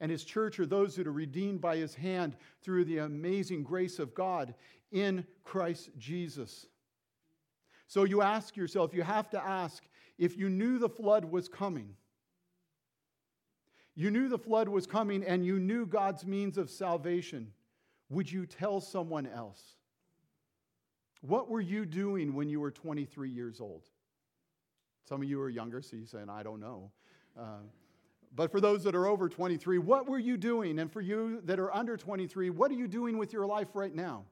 [0.00, 3.98] And His church are those that are redeemed by His hand through the amazing grace
[3.98, 4.54] of God
[4.90, 6.66] in Christ Jesus.
[7.86, 9.82] So you ask yourself, you have to ask,
[10.18, 11.94] if you knew the flood was coming,
[13.94, 17.52] you knew the flood was coming and you knew God's means of salvation,
[18.08, 19.76] would you tell someone else?
[21.22, 23.84] What were you doing when you were 23 years old?
[25.08, 26.90] Some of you are younger, so you're saying, I don't know.
[27.38, 27.60] Uh,
[28.34, 30.80] but for those that are over 23, what were you doing?
[30.80, 33.94] And for you that are under 23, what are you doing with your life right
[33.94, 34.24] now?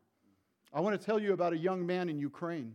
[0.72, 2.74] I want to tell you about a young man in Ukraine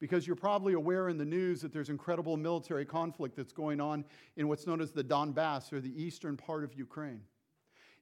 [0.00, 4.04] because you're probably aware in the news that there's incredible military conflict that's going on
[4.36, 7.20] in what's known as the Donbass or the eastern part of Ukraine.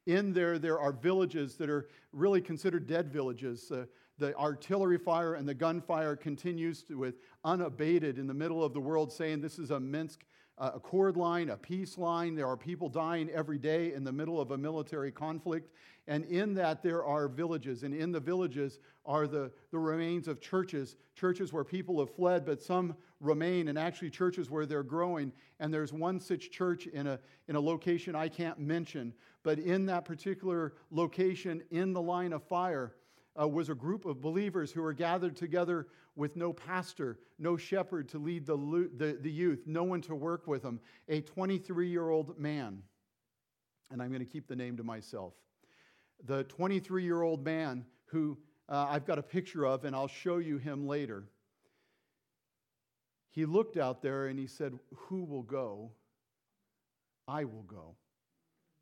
[0.07, 3.71] In there, there are villages that are really considered dead villages.
[3.71, 3.85] Uh,
[4.21, 8.81] the artillery fire and the gunfire continues to, with unabated in the middle of the
[8.81, 10.25] world, saying this is a Minsk
[10.59, 12.35] uh, accord line, a peace line.
[12.35, 15.75] There are people dying every day in the middle of a military conflict.
[16.07, 17.83] And in that, there are villages.
[17.83, 22.45] And in the villages are the, the remains of churches, churches where people have fled,
[22.45, 25.33] but some remain, and actually churches where they're growing.
[25.61, 27.19] And there's one such church in a,
[27.49, 29.15] in a location I can't mention.
[29.43, 32.93] But in that particular location, in the line of fire,
[33.41, 38.09] uh, was a group of believers who were gathered together with no pastor, no shepherd
[38.09, 38.57] to lead the,
[38.97, 42.83] the, the youth, no one to work with them, a 23 year old man.
[43.91, 45.35] And I'm going to keep the name to myself.
[46.27, 48.37] The 23 year old man who
[48.69, 51.25] uh, I've got a picture of, and I'll show you him later.
[53.31, 55.91] He looked out there and he said, Who will go?
[57.27, 57.95] I will go.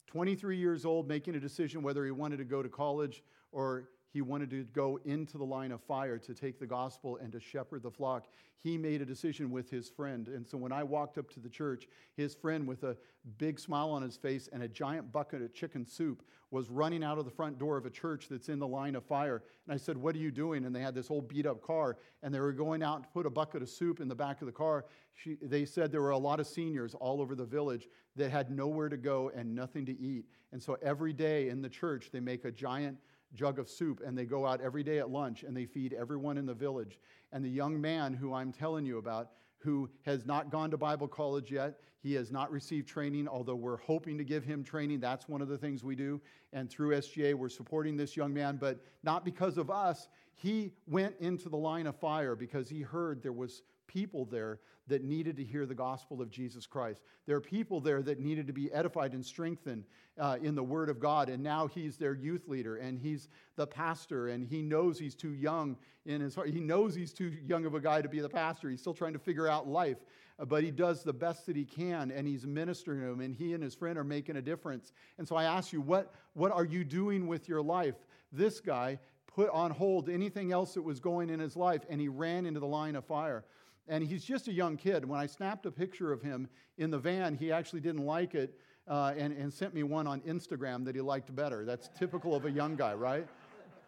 [0.08, 3.22] 23 years old, making a decision whether he wanted to go to college
[3.52, 7.32] or he wanted to go into the line of fire to take the gospel and
[7.32, 8.26] to shepherd the flock.
[8.56, 10.28] He made a decision with his friend.
[10.28, 11.86] And so when I walked up to the church,
[12.16, 12.96] his friend, with a
[13.36, 17.18] big smile on his face and a giant bucket of chicken soup, was running out
[17.18, 19.42] of the front door of a church that's in the line of fire.
[19.66, 20.64] And I said, What are you doing?
[20.64, 23.26] And they had this old beat up car, and they were going out to put
[23.26, 24.86] a bucket of soup in the back of the car.
[25.14, 28.50] She, they said there were a lot of seniors all over the village that had
[28.50, 30.24] nowhere to go and nothing to eat.
[30.52, 32.96] And so every day in the church, they make a giant
[33.34, 36.38] jug of soup and they go out every day at lunch and they feed everyone
[36.38, 36.98] in the village.
[37.32, 41.08] And the young man who I'm telling you about, who has not gone to Bible
[41.08, 45.00] college yet, he has not received training, although we're hoping to give him training.
[45.00, 46.20] That's one of the things we do.
[46.52, 50.08] And through SGA, we're supporting this young man, but not because of us.
[50.36, 55.02] He went into the line of fire because he heard there was people there that
[55.02, 57.02] needed to hear the gospel of Jesus Christ.
[57.26, 59.84] There are people there that needed to be edified and strengthened
[60.18, 61.28] uh, in the Word of God.
[61.28, 65.34] And now he's their youth leader and he's the pastor and he knows he's too
[65.34, 65.76] young
[66.06, 66.48] in his heart.
[66.48, 68.70] He knows he's too young of a guy to be the pastor.
[68.70, 69.98] He's still trying to figure out life,
[70.38, 73.34] uh, but he does the best that he can and he's ministering to him and
[73.34, 74.92] he and his friend are making a difference.
[75.18, 77.96] And so I ask you, what, what are you doing with your life?
[78.32, 82.08] This guy put on hold anything else that was going in his life and he
[82.08, 83.44] ran into the line of fire.
[83.88, 85.04] And he's just a young kid.
[85.04, 88.58] When I snapped a picture of him in the van, he actually didn't like it
[88.86, 91.64] uh, and, and sent me one on Instagram that he liked better.
[91.64, 93.26] That's typical of a young guy, right?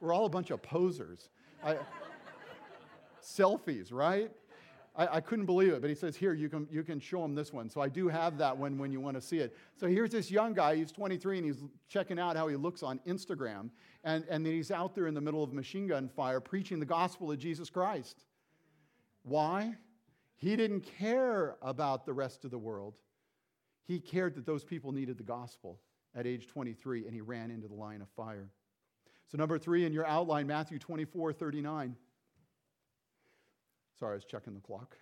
[0.00, 1.28] We're all a bunch of posers.
[1.62, 1.76] I,
[3.22, 4.30] selfies, right?
[4.96, 7.34] I, I, couldn't believe it, but he says, Here, you can, you can show him
[7.34, 7.68] this one.
[7.68, 9.56] So I do have that one when you want to see it.
[9.76, 12.98] So here's this young guy, he's 23, and he's checking out how he looks on
[13.06, 13.70] Instagram.
[14.04, 16.86] And, and then he's out there in the middle of machine gun fire preaching the
[16.86, 18.24] gospel of Jesus Christ.
[19.22, 19.74] Why?
[20.40, 22.94] He didn't care about the rest of the world.
[23.86, 25.78] He cared that those people needed the gospel
[26.14, 28.48] at age 23, and he ran into the line of fire.
[29.30, 31.94] So, number three in your outline, Matthew 24 39.
[33.98, 34.96] Sorry, I was checking the clock.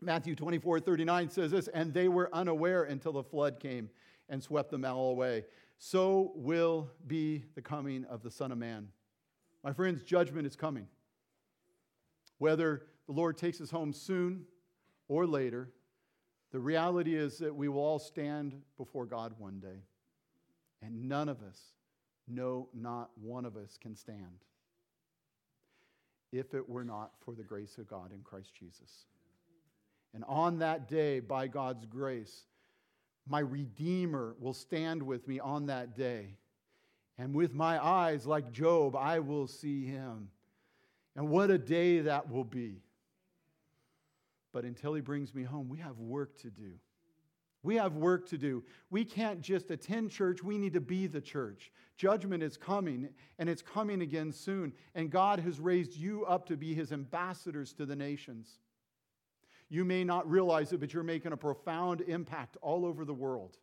[0.00, 3.88] Matthew 24 39 says this, and they were unaware until the flood came
[4.28, 5.44] and swept them all away.
[5.78, 8.88] So will be the coming of the Son of Man.
[9.62, 10.88] My friends, judgment is coming.
[12.38, 14.44] Whether the Lord takes us home soon
[15.08, 15.70] or later,
[16.52, 19.82] the reality is that we will all stand before God one day.
[20.82, 21.58] And none of us,
[22.28, 24.44] no, not one of us, can stand
[26.30, 29.06] if it were not for the grace of God in Christ Jesus.
[30.14, 32.44] And on that day, by God's grace,
[33.26, 36.36] my Redeemer will stand with me on that day.
[37.18, 40.28] And with my eyes, like Job, I will see him.
[41.16, 42.83] And what a day that will be.
[44.54, 46.74] But until he brings me home, we have work to do.
[47.64, 48.62] We have work to do.
[48.88, 51.72] We can't just attend church, we need to be the church.
[51.96, 54.72] Judgment is coming, and it's coming again soon.
[54.94, 58.58] And God has raised you up to be his ambassadors to the nations.
[59.70, 63.56] You may not realize it, but you're making a profound impact all over the world.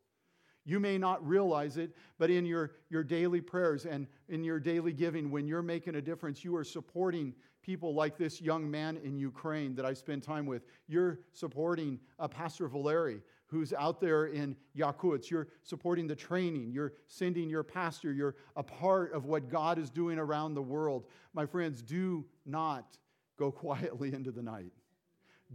[0.66, 4.94] You may not realize it, but in your, your daily prayers and in your daily
[4.94, 9.18] giving, when you're making a difference, you are supporting people like this young man in
[9.18, 10.64] Ukraine that I spend time with.
[10.88, 15.30] You're supporting uh, Pastor Valeri, who's out there in Yakutsk.
[15.30, 16.72] You're supporting the training.
[16.72, 18.12] You're sending your pastor.
[18.12, 21.05] You're a part of what God is doing around the world.
[21.34, 22.97] My friends, do not
[23.38, 24.72] go quietly into the night.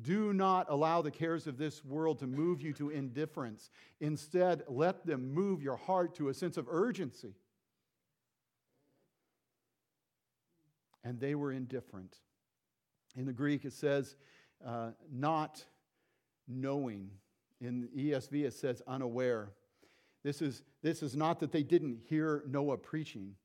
[0.03, 3.71] Do not allow the cares of this world to move you to indifference.
[4.01, 7.35] Instead, let them move your heart to a sense of urgency.
[11.07, 12.17] And they were indifferent.
[13.17, 14.17] In the Greek, it says,
[14.67, 15.65] uh, not
[16.49, 17.11] knowing.
[17.61, 19.53] In ESV, it says unaware.
[20.25, 23.37] This is, this is not that they didn't hear Noah preaching,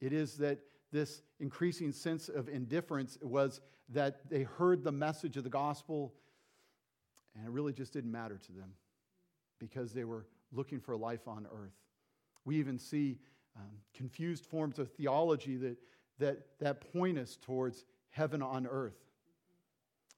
[0.00, 0.60] it is that
[0.92, 6.14] this increasing sense of indifference was that they heard the message of the gospel
[7.34, 8.72] and it really just didn't matter to them
[9.58, 11.74] because they were looking for life on earth.
[12.44, 13.18] We even see
[13.56, 15.76] um, confused forms of theology that,
[16.18, 18.98] that, that point us towards heaven on earth.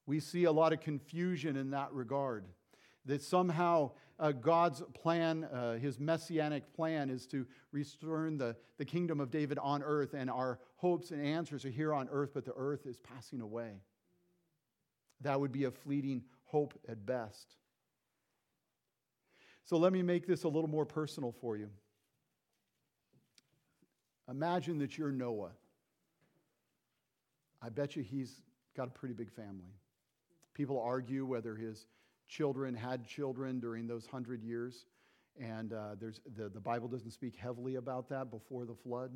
[0.07, 2.45] We see a lot of confusion in that regard
[3.07, 9.21] that somehow uh, God's plan, uh, his messianic plan, is to restore the, the kingdom
[9.21, 12.55] of David on earth, and our hopes and answers are here on earth, but the
[12.57, 13.81] earth is passing away.
[15.23, 17.57] That would be a fleeting hope at best.
[19.65, 21.71] So let me make this a little more personal for you.
[24.29, 25.51] Imagine that you're Noah.
[27.63, 28.43] I bet you he's
[28.77, 29.75] got a pretty big family.
[30.55, 31.87] People argue whether his
[32.29, 34.87] children had children during those hundred years.
[35.39, 39.13] And uh, there's, the, the Bible doesn't speak heavily about that before the flood.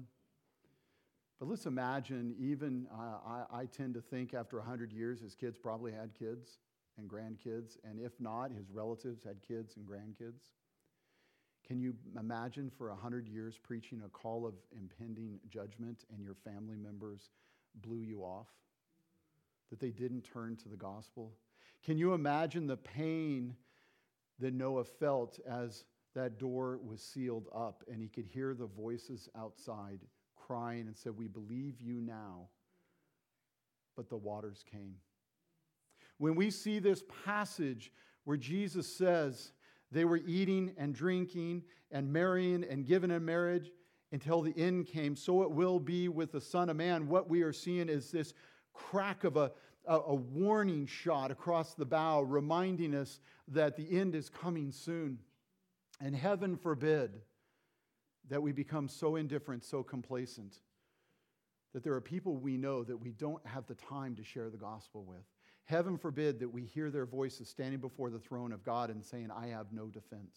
[1.38, 5.58] But let's imagine, even uh, I, I tend to think after 100 years, his kids
[5.58, 6.58] probably had kids
[6.96, 7.76] and grandkids.
[7.84, 10.42] And if not, his relatives had kids and grandkids.
[11.66, 16.76] Can you imagine for 100 years preaching a call of impending judgment and your family
[16.76, 17.30] members
[17.74, 18.48] blew you off?
[19.70, 21.32] That they didn't turn to the gospel?
[21.84, 23.56] Can you imagine the pain
[24.38, 29.28] that Noah felt as that door was sealed up and he could hear the voices
[29.36, 30.00] outside
[30.36, 32.48] crying and said, We believe you now.
[33.96, 34.96] But the waters came.
[36.18, 37.92] When we see this passage
[38.24, 39.52] where Jesus says
[39.90, 43.70] they were eating and drinking and marrying and given in marriage
[44.14, 47.08] until the end came, so it will be with the Son of Man.
[47.08, 48.32] What we are seeing is this
[48.72, 49.50] crack of a,
[49.86, 55.18] a, a warning shot across the bow, reminding us that the end is coming soon.
[56.00, 57.22] And heaven forbid
[58.30, 60.60] that we become so indifferent, so complacent,
[61.72, 64.56] that there are people we know that we don't have the time to share the
[64.56, 65.24] gospel with.
[65.64, 69.30] Heaven forbid that we hear their voices standing before the throne of God and saying,
[69.36, 70.36] I have no defense.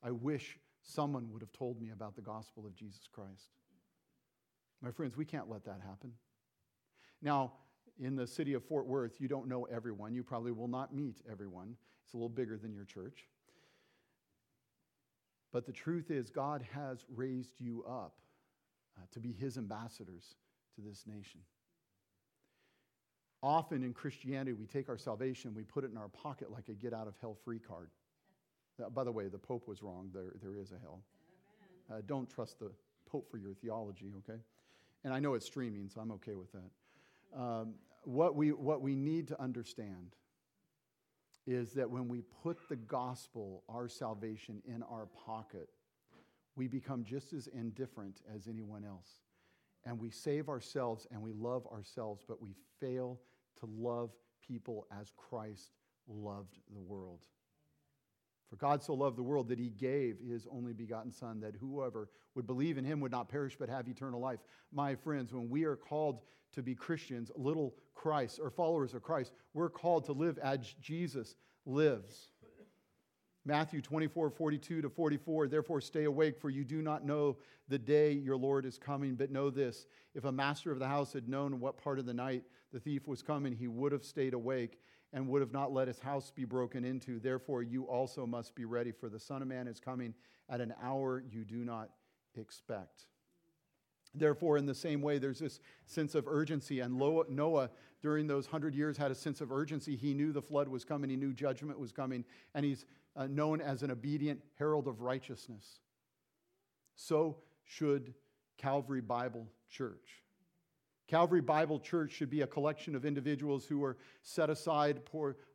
[0.00, 3.50] I wish someone would have told me about the gospel of Jesus Christ.
[4.80, 6.12] My friends, we can't let that happen.
[7.22, 7.52] Now,
[8.00, 10.14] in the city of Fort Worth, you don't know everyone.
[10.14, 11.76] You probably will not meet everyone.
[12.04, 13.28] It's a little bigger than your church.
[15.52, 18.16] But the truth is, God has raised you up
[18.98, 20.34] uh, to be his ambassadors
[20.74, 21.40] to this nation.
[23.42, 26.72] Often in Christianity, we take our salvation, we put it in our pocket like a
[26.72, 27.90] get out of hell free card.
[28.80, 30.10] Uh, by the way, the Pope was wrong.
[30.12, 31.02] There, there is a hell.
[31.90, 32.70] Uh, don't trust the
[33.06, 34.40] Pope for your theology, okay?
[35.04, 37.38] And I know it's streaming, so I'm okay with that.
[37.38, 40.16] Um, what, we, what we need to understand
[41.46, 45.68] is that when we put the gospel, our salvation, in our pocket,
[46.54, 49.08] we become just as indifferent as anyone else.
[49.84, 53.18] And we save ourselves and we love ourselves, but we fail
[53.58, 54.10] to love
[54.46, 55.72] people as Christ
[56.08, 57.26] loved the world.
[58.52, 62.10] For God so loved the world that he gave his only begotten Son, that whoever
[62.34, 64.40] would believe in him would not perish but have eternal life.
[64.70, 66.20] My friends, when we are called
[66.52, 71.34] to be Christians, little Christ, or followers of Christ, we're called to live as Jesus
[71.64, 72.28] lives.
[73.46, 75.48] Matthew 24, 42 to 44.
[75.48, 77.38] Therefore, stay awake, for you do not know
[77.68, 79.14] the day your Lord is coming.
[79.14, 82.12] But know this if a master of the house had known what part of the
[82.12, 84.78] night the thief was coming, he would have stayed awake
[85.12, 87.18] and would have not let his house be broken into.
[87.18, 90.14] Therefore, you also must be ready, for the Son of Man is coming
[90.48, 91.90] at an hour you do not
[92.34, 93.06] expect.
[94.14, 96.80] Therefore, in the same way, there's this sense of urgency.
[96.80, 97.70] And Noah,
[98.02, 99.96] during those hundred years, had a sense of urgency.
[99.96, 102.84] He knew the flood was coming, he knew judgment was coming, and he's
[103.16, 105.80] uh, known as an obedient herald of righteousness.
[106.94, 108.14] So should
[108.58, 110.21] Calvary Bible Church.
[111.12, 115.02] Calvary Bible Church should be a collection of individuals who are set aside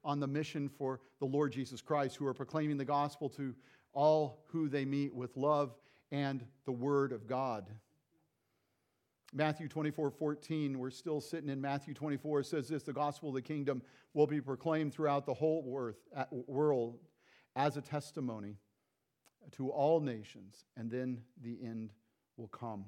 [0.04, 3.56] on the mission for the Lord Jesus Christ, who are proclaiming the gospel to
[3.92, 5.74] all who they meet with love
[6.12, 7.72] and the Word of God.
[9.34, 13.42] Matthew 24, 14, we're still sitting in Matthew 24, says this the gospel of the
[13.42, 13.82] kingdom
[14.14, 15.64] will be proclaimed throughout the whole
[16.46, 17.00] world
[17.56, 18.58] as a testimony
[19.54, 21.94] to all nations, and then the end
[22.38, 22.86] will come.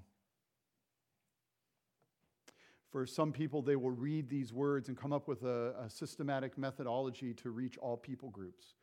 [2.91, 6.57] For some people, they will read these words and come up with a, a, systematic
[6.57, 8.73] methodology to reach all people groups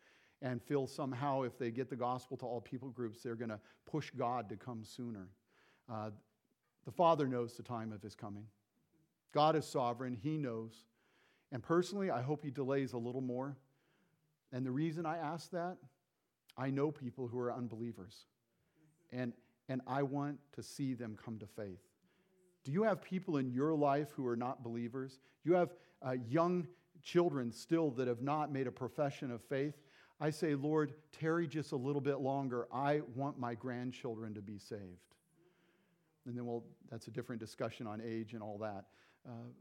[0.42, 3.58] and feel somehow if they get the gospel to all people groups, they're going to
[3.84, 5.28] push God to come sooner.
[5.92, 6.10] Uh,
[6.84, 8.44] the Father knows the time of his coming.
[9.34, 10.84] God is sovereign, he knows.
[11.50, 13.56] And personally, I hope he delays a little more.
[14.52, 15.78] And the reason I ask that,
[16.56, 18.26] I know people who are unbelievers.
[19.12, 19.32] And,
[19.68, 21.85] and I want to see them come to faith.
[22.66, 25.20] Do you have people in your life who are not believers?
[25.44, 25.72] You have
[26.04, 26.66] uh, young
[27.00, 29.74] children still that have not made a profession of faith?
[30.20, 32.66] I say, Lord, tarry just a little bit longer.
[32.72, 35.14] I want my grandchildren to be saved.
[36.26, 38.86] And then, well, that's a different discussion on age and all that.
[39.24, 39.52] Uh,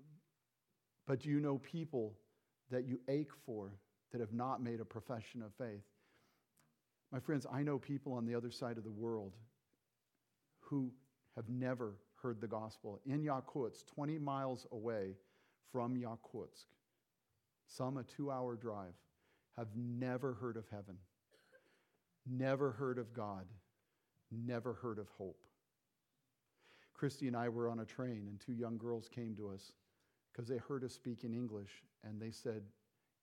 [1.06, 2.16] but do you know people
[2.72, 3.70] that you ache for
[4.14, 5.84] that have not made a profession of faith?
[7.12, 9.34] My friends, I know people on the other side of the world
[10.62, 10.92] who
[11.36, 11.94] have never
[12.26, 13.00] heard the gospel.
[13.06, 15.12] In Yakutsk, 20 miles away
[15.72, 16.66] from Yakutsk,
[17.68, 18.96] some a two hour drive,
[19.56, 20.98] have never heard of heaven,
[22.26, 23.46] never heard of God,
[24.32, 25.38] never heard of hope.
[26.96, 29.74] Christy and I were on a train, and two young girls came to us
[30.32, 32.64] because they heard us speak in English, and they said,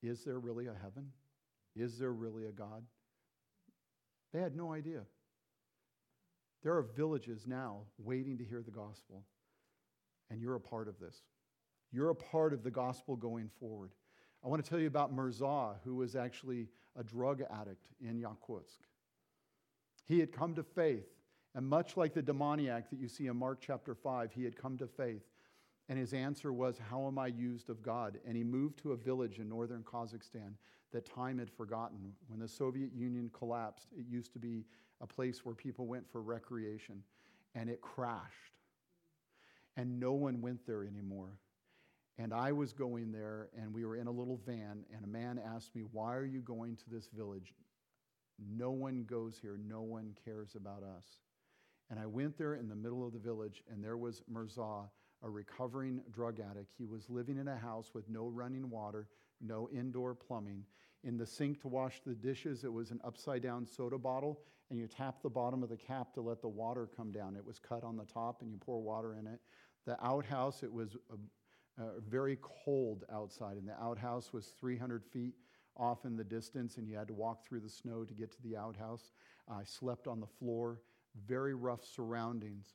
[0.01, 1.11] Is there really a heaven?
[1.75, 2.85] Is there really a God?
[4.33, 5.01] They had no idea.
[6.63, 9.25] There are villages now waiting to hear the gospel,
[10.31, 11.23] and you're a part of this.
[11.91, 13.91] You're a part of the gospel going forward.
[14.45, 18.79] I want to tell you about Mirza, who was actually a drug addict in Yakutsk.
[20.07, 21.07] He had come to faith
[21.55, 24.79] and much like the demoniac that you see in Mark chapter 5, he had come
[24.79, 25.23] to faith.
[25.89, 28.19] And his answer was, How am I used of God?
[28.27, 30.55] And he moved to a village in northern Kazakhstan
[30.93, 32.15] that time had forgotten.
[32.29, 34.65] When the Soviet Union collapsed, it used to be
[35.03, 37.03] a place where people went for recreation,
[37.55, 38.53] and it crashed.
[39.77, 41.39] And no one went there anymore.
[42.19, 45.41] And I was going there, and we were in a little van, and a man
[45.55, 47.55] asked me, Why are you going to this village?
[48.39, 51.05] No one goes here, no one cares about us.
[51.91, 54.85] And I went there in the middle of the village, and there was Mirza,
[55.23, 56.73] a recovering drug addict.
[56.77, 59.09] He was living in a house with no running water,
[59.41, 60.65] no indoor plumbing.
[61.05, 64.41] In the sink to wash the dishes, it was an upside down soda bottle,
[64.73, 67.37] and you tap the bottom of the cap to let the water come down.
[67.37, 69.39] It was cut on the top, and you pour water in it.
[69.85, 75.35] The outhouse, it was a, a very cold outside, and the outhouse was 300 feet
[75.77, 78.43] off in the distance, and you had to walk through the snow to get to
[78.43, 79.13] the outhouse.
[79.47, 80.81] I slept on the floor
[81.27, 82.75] very rough surroundings.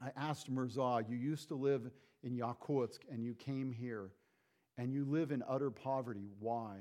[0.00, 1.90] I asked Mirza, You used to live
[2.22, 4.10] in Yakutsk and you came here
[4.78, 6.28] and you live in utter poverty.
[6.38, 6.78] Why?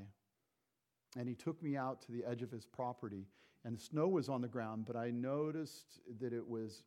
[1.17, 3.25] And he took me out to the edge of his property,
[3.63, 6.83] and the snow was on the ground, but I noticed that it was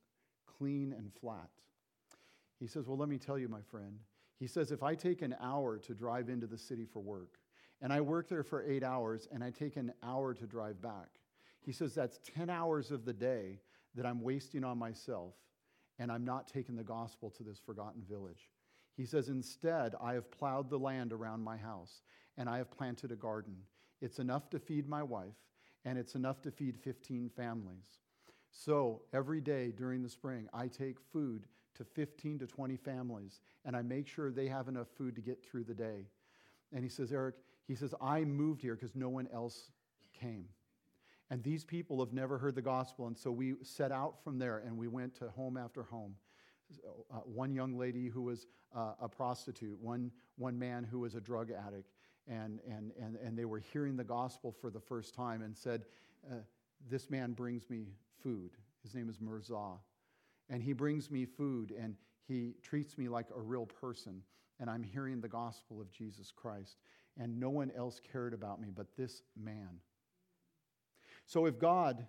[0.59, 1.51] clean and flat.
[2.59, 3.99] He says, Well, let me tell you, my friend.
[4.39, 7.39] He says, If I take an hour to drive into the city for work,
[7.81, 11.09] and I work there for eight hours, and I take an hour to drive back,
[11.61, 13.61] he says, That's 10 hours of the day
[13.95, 15.35] that I'm wasting on myself,
[15.99, 18.51] and I'm not taking the gospel to this forgotten village.
[18.97, 22.03] He says, Instead, I have plowed the land around my house,
[22.37, 23.57] and I have planted a garden.
[24.01, 25.37] It's enough to feed my wife,
[25.85, 27.99] and it's enough to feed 15 families.
[28.51, 33.77] So every day during the spring, I take food to 15 to 20 families, and
[33.77, 36.07] I make sure they have enough food to get through the day.
[36.73, 37.35] And he says, Eric,
[37.67, 39.71] he says, I moved here because no one else
[40.19, 40.47] came.
[41.31, 43.07] And these people have never heard the gospel.
[43.07, 46.15] And so we set out from there and we went to home after home.
[47.13, 51.21] Uh, one young lady who was uh, a prostitute, one, one man who was a
[51.21, 51.94] drug addict,
[52.29, 55.85] and, and, and, and they were hearing the gospel for the first time and said,
[56.31, 56.37] uh,
[56.89, 57.89] This man brings me
[58.23, 58.53] food.
[58.83, 59.75] His name is Mirza.
[60.51, 61.97] And he brings me food and
[62.27, 64.23] he treats me like a real person.
[64.61, 66.79] And I'm hearing the gospel of Jesus Christ.
[67.19, 69.81] And no one else cared about me but this man.
[71.27, 72.07] So if God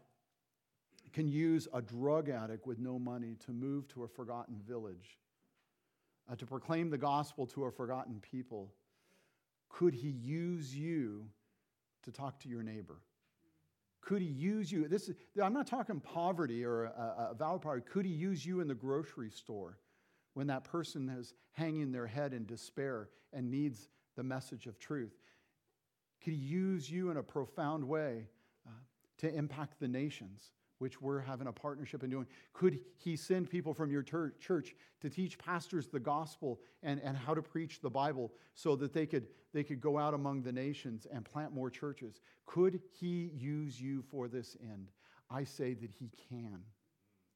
[1.13, 5.17] can use a drug addict with no money to move to a forgotten village,
[6.29, 8.73] uh, to proclaim the gospel to a forgotten people,
[9.77, 11.25] could he use you
[12.03, 13.01] to talk to your neighbor?
[13.99, 14.87] Could he use you?
[14.87, 17.85] This is, I'm not talking poverty or a, a valid poverty.
[17.91, 19.79] Could he use you in the grocery store
[20.33, 25.15] when that person is hanging their head in despair and needs the message of truth?
[26.23, 28.29] Could he use you in a profound way
[28.65, 28.71] uh,
[29.17, 30.51] to impact the nations?
[30.85, 32.27] Which we're having a partnership in doing.
[32.53, 37.17] Could he send people from your ter- church to teach pastors the gospel and, and
[37.17, 40.51] how to preach the Bible so that they could, they could go out among the
[40.51, 42.21] nations and plant more churches?
[42.45, 44.91] Could he use you for this end?
[45.27, 46.59] I say that he can,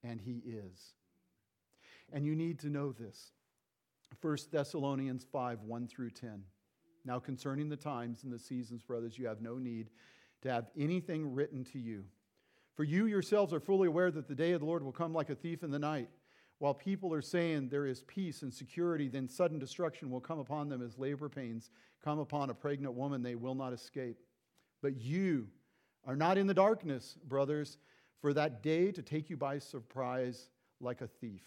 [0.03, 0.93] and he is.
[2.13, 3.31] And you need to know this.
[4.21, 6.43] 1 Thessalonians 5 1 through 10.
[7.03, 9.89] Now, concerning the times and the seasons, brothers, you have no need
[10.43, 12.03] to have anything written to you
[12.79, 15.29] for you yourselves are fully aware that the day of the Lord will come like
[15.29, 16.07] a thief in the night.
[16.59, 20.69] While people are saying there is peace and security, then sudden destruction will come upon
[20.69, 21.71] them as labor pains
[22.01, 23.21] come upon a pregnant woman.
[23.21, 24.15] They will not escape.
[24.81, 25.49] But you
[26.05, 27.79] are not in the darkness, brothers,
[28.21, 30.49] for that day to take you by surprise
[30.79, 31.43] like a thief.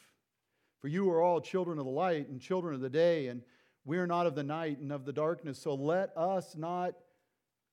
[0.83, 3.41] For you are all children of the light and children of the day, and
[3.87, 5.59] we are not of the night and of the darkness.
[5.59, 6.93] So let us not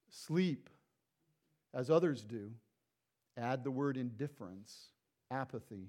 [0.10, 0.70] sleep
[1.74, 2.52] as others do
[3.40, 4.90] Add the word indifference,
[5.32, 5.88] apathy.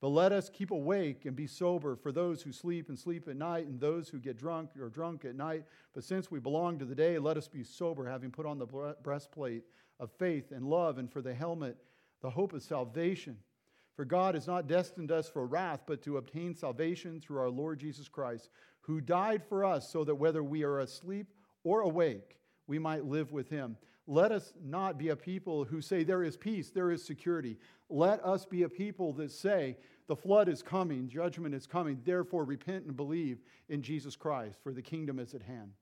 [0.00, 3.36] But let us keep awake and be sober for those who sleep and sleep at
[3.36, 5.64] night, and those who get drunk or drunk at night.
[5.94, 8.94] But since we belong to the day, let us be sober, having put on the
[9.02, 9.62] breastplate
[10.00, 11.78] of faith and love, and for the helmet,
[12.20, 13.38] the hope of salvation.
[13.94, 17.78] For God has not destined us for wrath, but to obtain salvation through our Lord
[17.78, 18.50] Jesus Christ,
[18.80, 21.28] who died for us, so that whether we are asleep
[21.62, 23.76] or awake, we might live with him.
[24.06, 27.56] Let us not be a people who say there is peace, there is security.
[27.88, 29.76] Let us be a people that say
[30.08, 34.72] the flood is coming, judgment is coming, therefore repent and believe in Jesus Christ, for
[34.72, 35.72] the kingdom is at hand.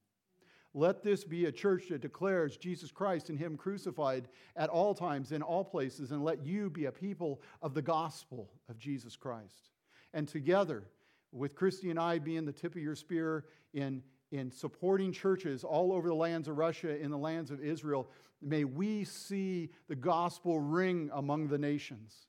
[0.74, 5.32] Let this be a church that declares Jesus Christ and Him crucified at all times,
[5.32, 9.70] in all places, and let you be a people of the gospel of Jesus Christ.
[10.14, 10.84] And together,
[11.32, 14.02] with Christy and I being the tip of your spear in
[14.32, 18.08] in supporting churches all over the lands of Russia, in the lands of Israel.
[18.40, 22.26] May we see the gospel ring among the nations.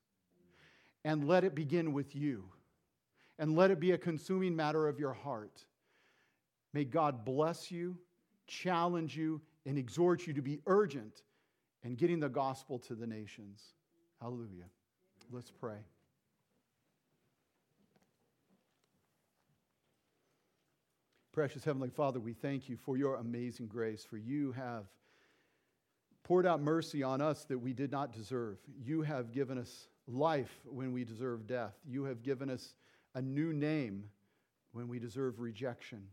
[1.05, 2.45] And let it begin with you.
[3.39, 5.65] And let it be a consuming matter of your heart.
[6.73, 7.97] May God bless you,
[8.47, 11.23] challenge you, and exhort you to be urgent
[11.83, 13.73] in getting the gospel to the nations.
[14.21, 14.69] Hallelujah.
[15.31, 15.77] Let's pray.
[21.33, 24.85] Precious Heavenly Father, we thank you for your amazing grace, for you have
[26.23, 28.59] poured out mercy on us that we did not deserve.
[28.79, 31.73] You have given us life when we deserve death.
[31.89, 32.75] You have given us
[33.15, 34.03] a new name
[34.73, 36.03] when we deserve rejection.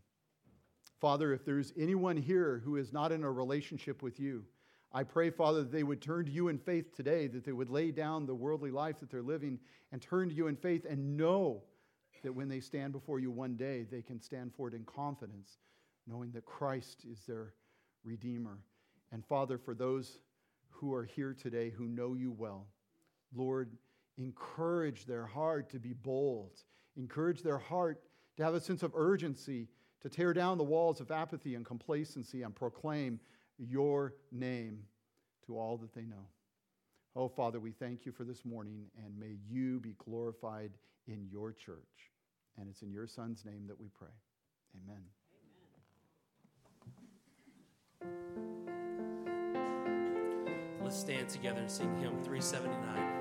[0.99, 4.43] Father, if there's anyone here who is not in a relationship with you,
[4.91, 7.69] I pray, Father, that they would turn to you in faith today, that they would
[7.69, 9.59] lay down the worldly life that they're living
[9.91, 11.61] and turn to you in faith and know
[12.23, 15.57] that when they stand before you one day, they can stand for it in confidence,
[16.07, 17.53] knowing that Christ is their
[18.03, 18.59] Redeemer.
[19.11, 20.19] And Father, for those
[20.69, 22.67] who are here today who know you well,
[23.35, 23.69] Lord,
[24.17, 26.51] encourage their heart to be bold,
[26.97, 28.01] encourage their heart
[28.37, 29.67] to have a sense of urgency,
[30.01, 33.19] to tear down the walls of apathy and complacency and proclaim
[33.57, 34.79] your name
[35.45, 36.27] to all that they know.
[37.15, 40.71] Oh, Father, we thank you for this morning, and may you be glorified
[41.07, 41.77] in your church.
[42.57, 44.09] And it's in your Son's name that we pray.
[44.83, 45.03] Amen.
[50.81, 53.20] Let's stand together and sing hymn 379.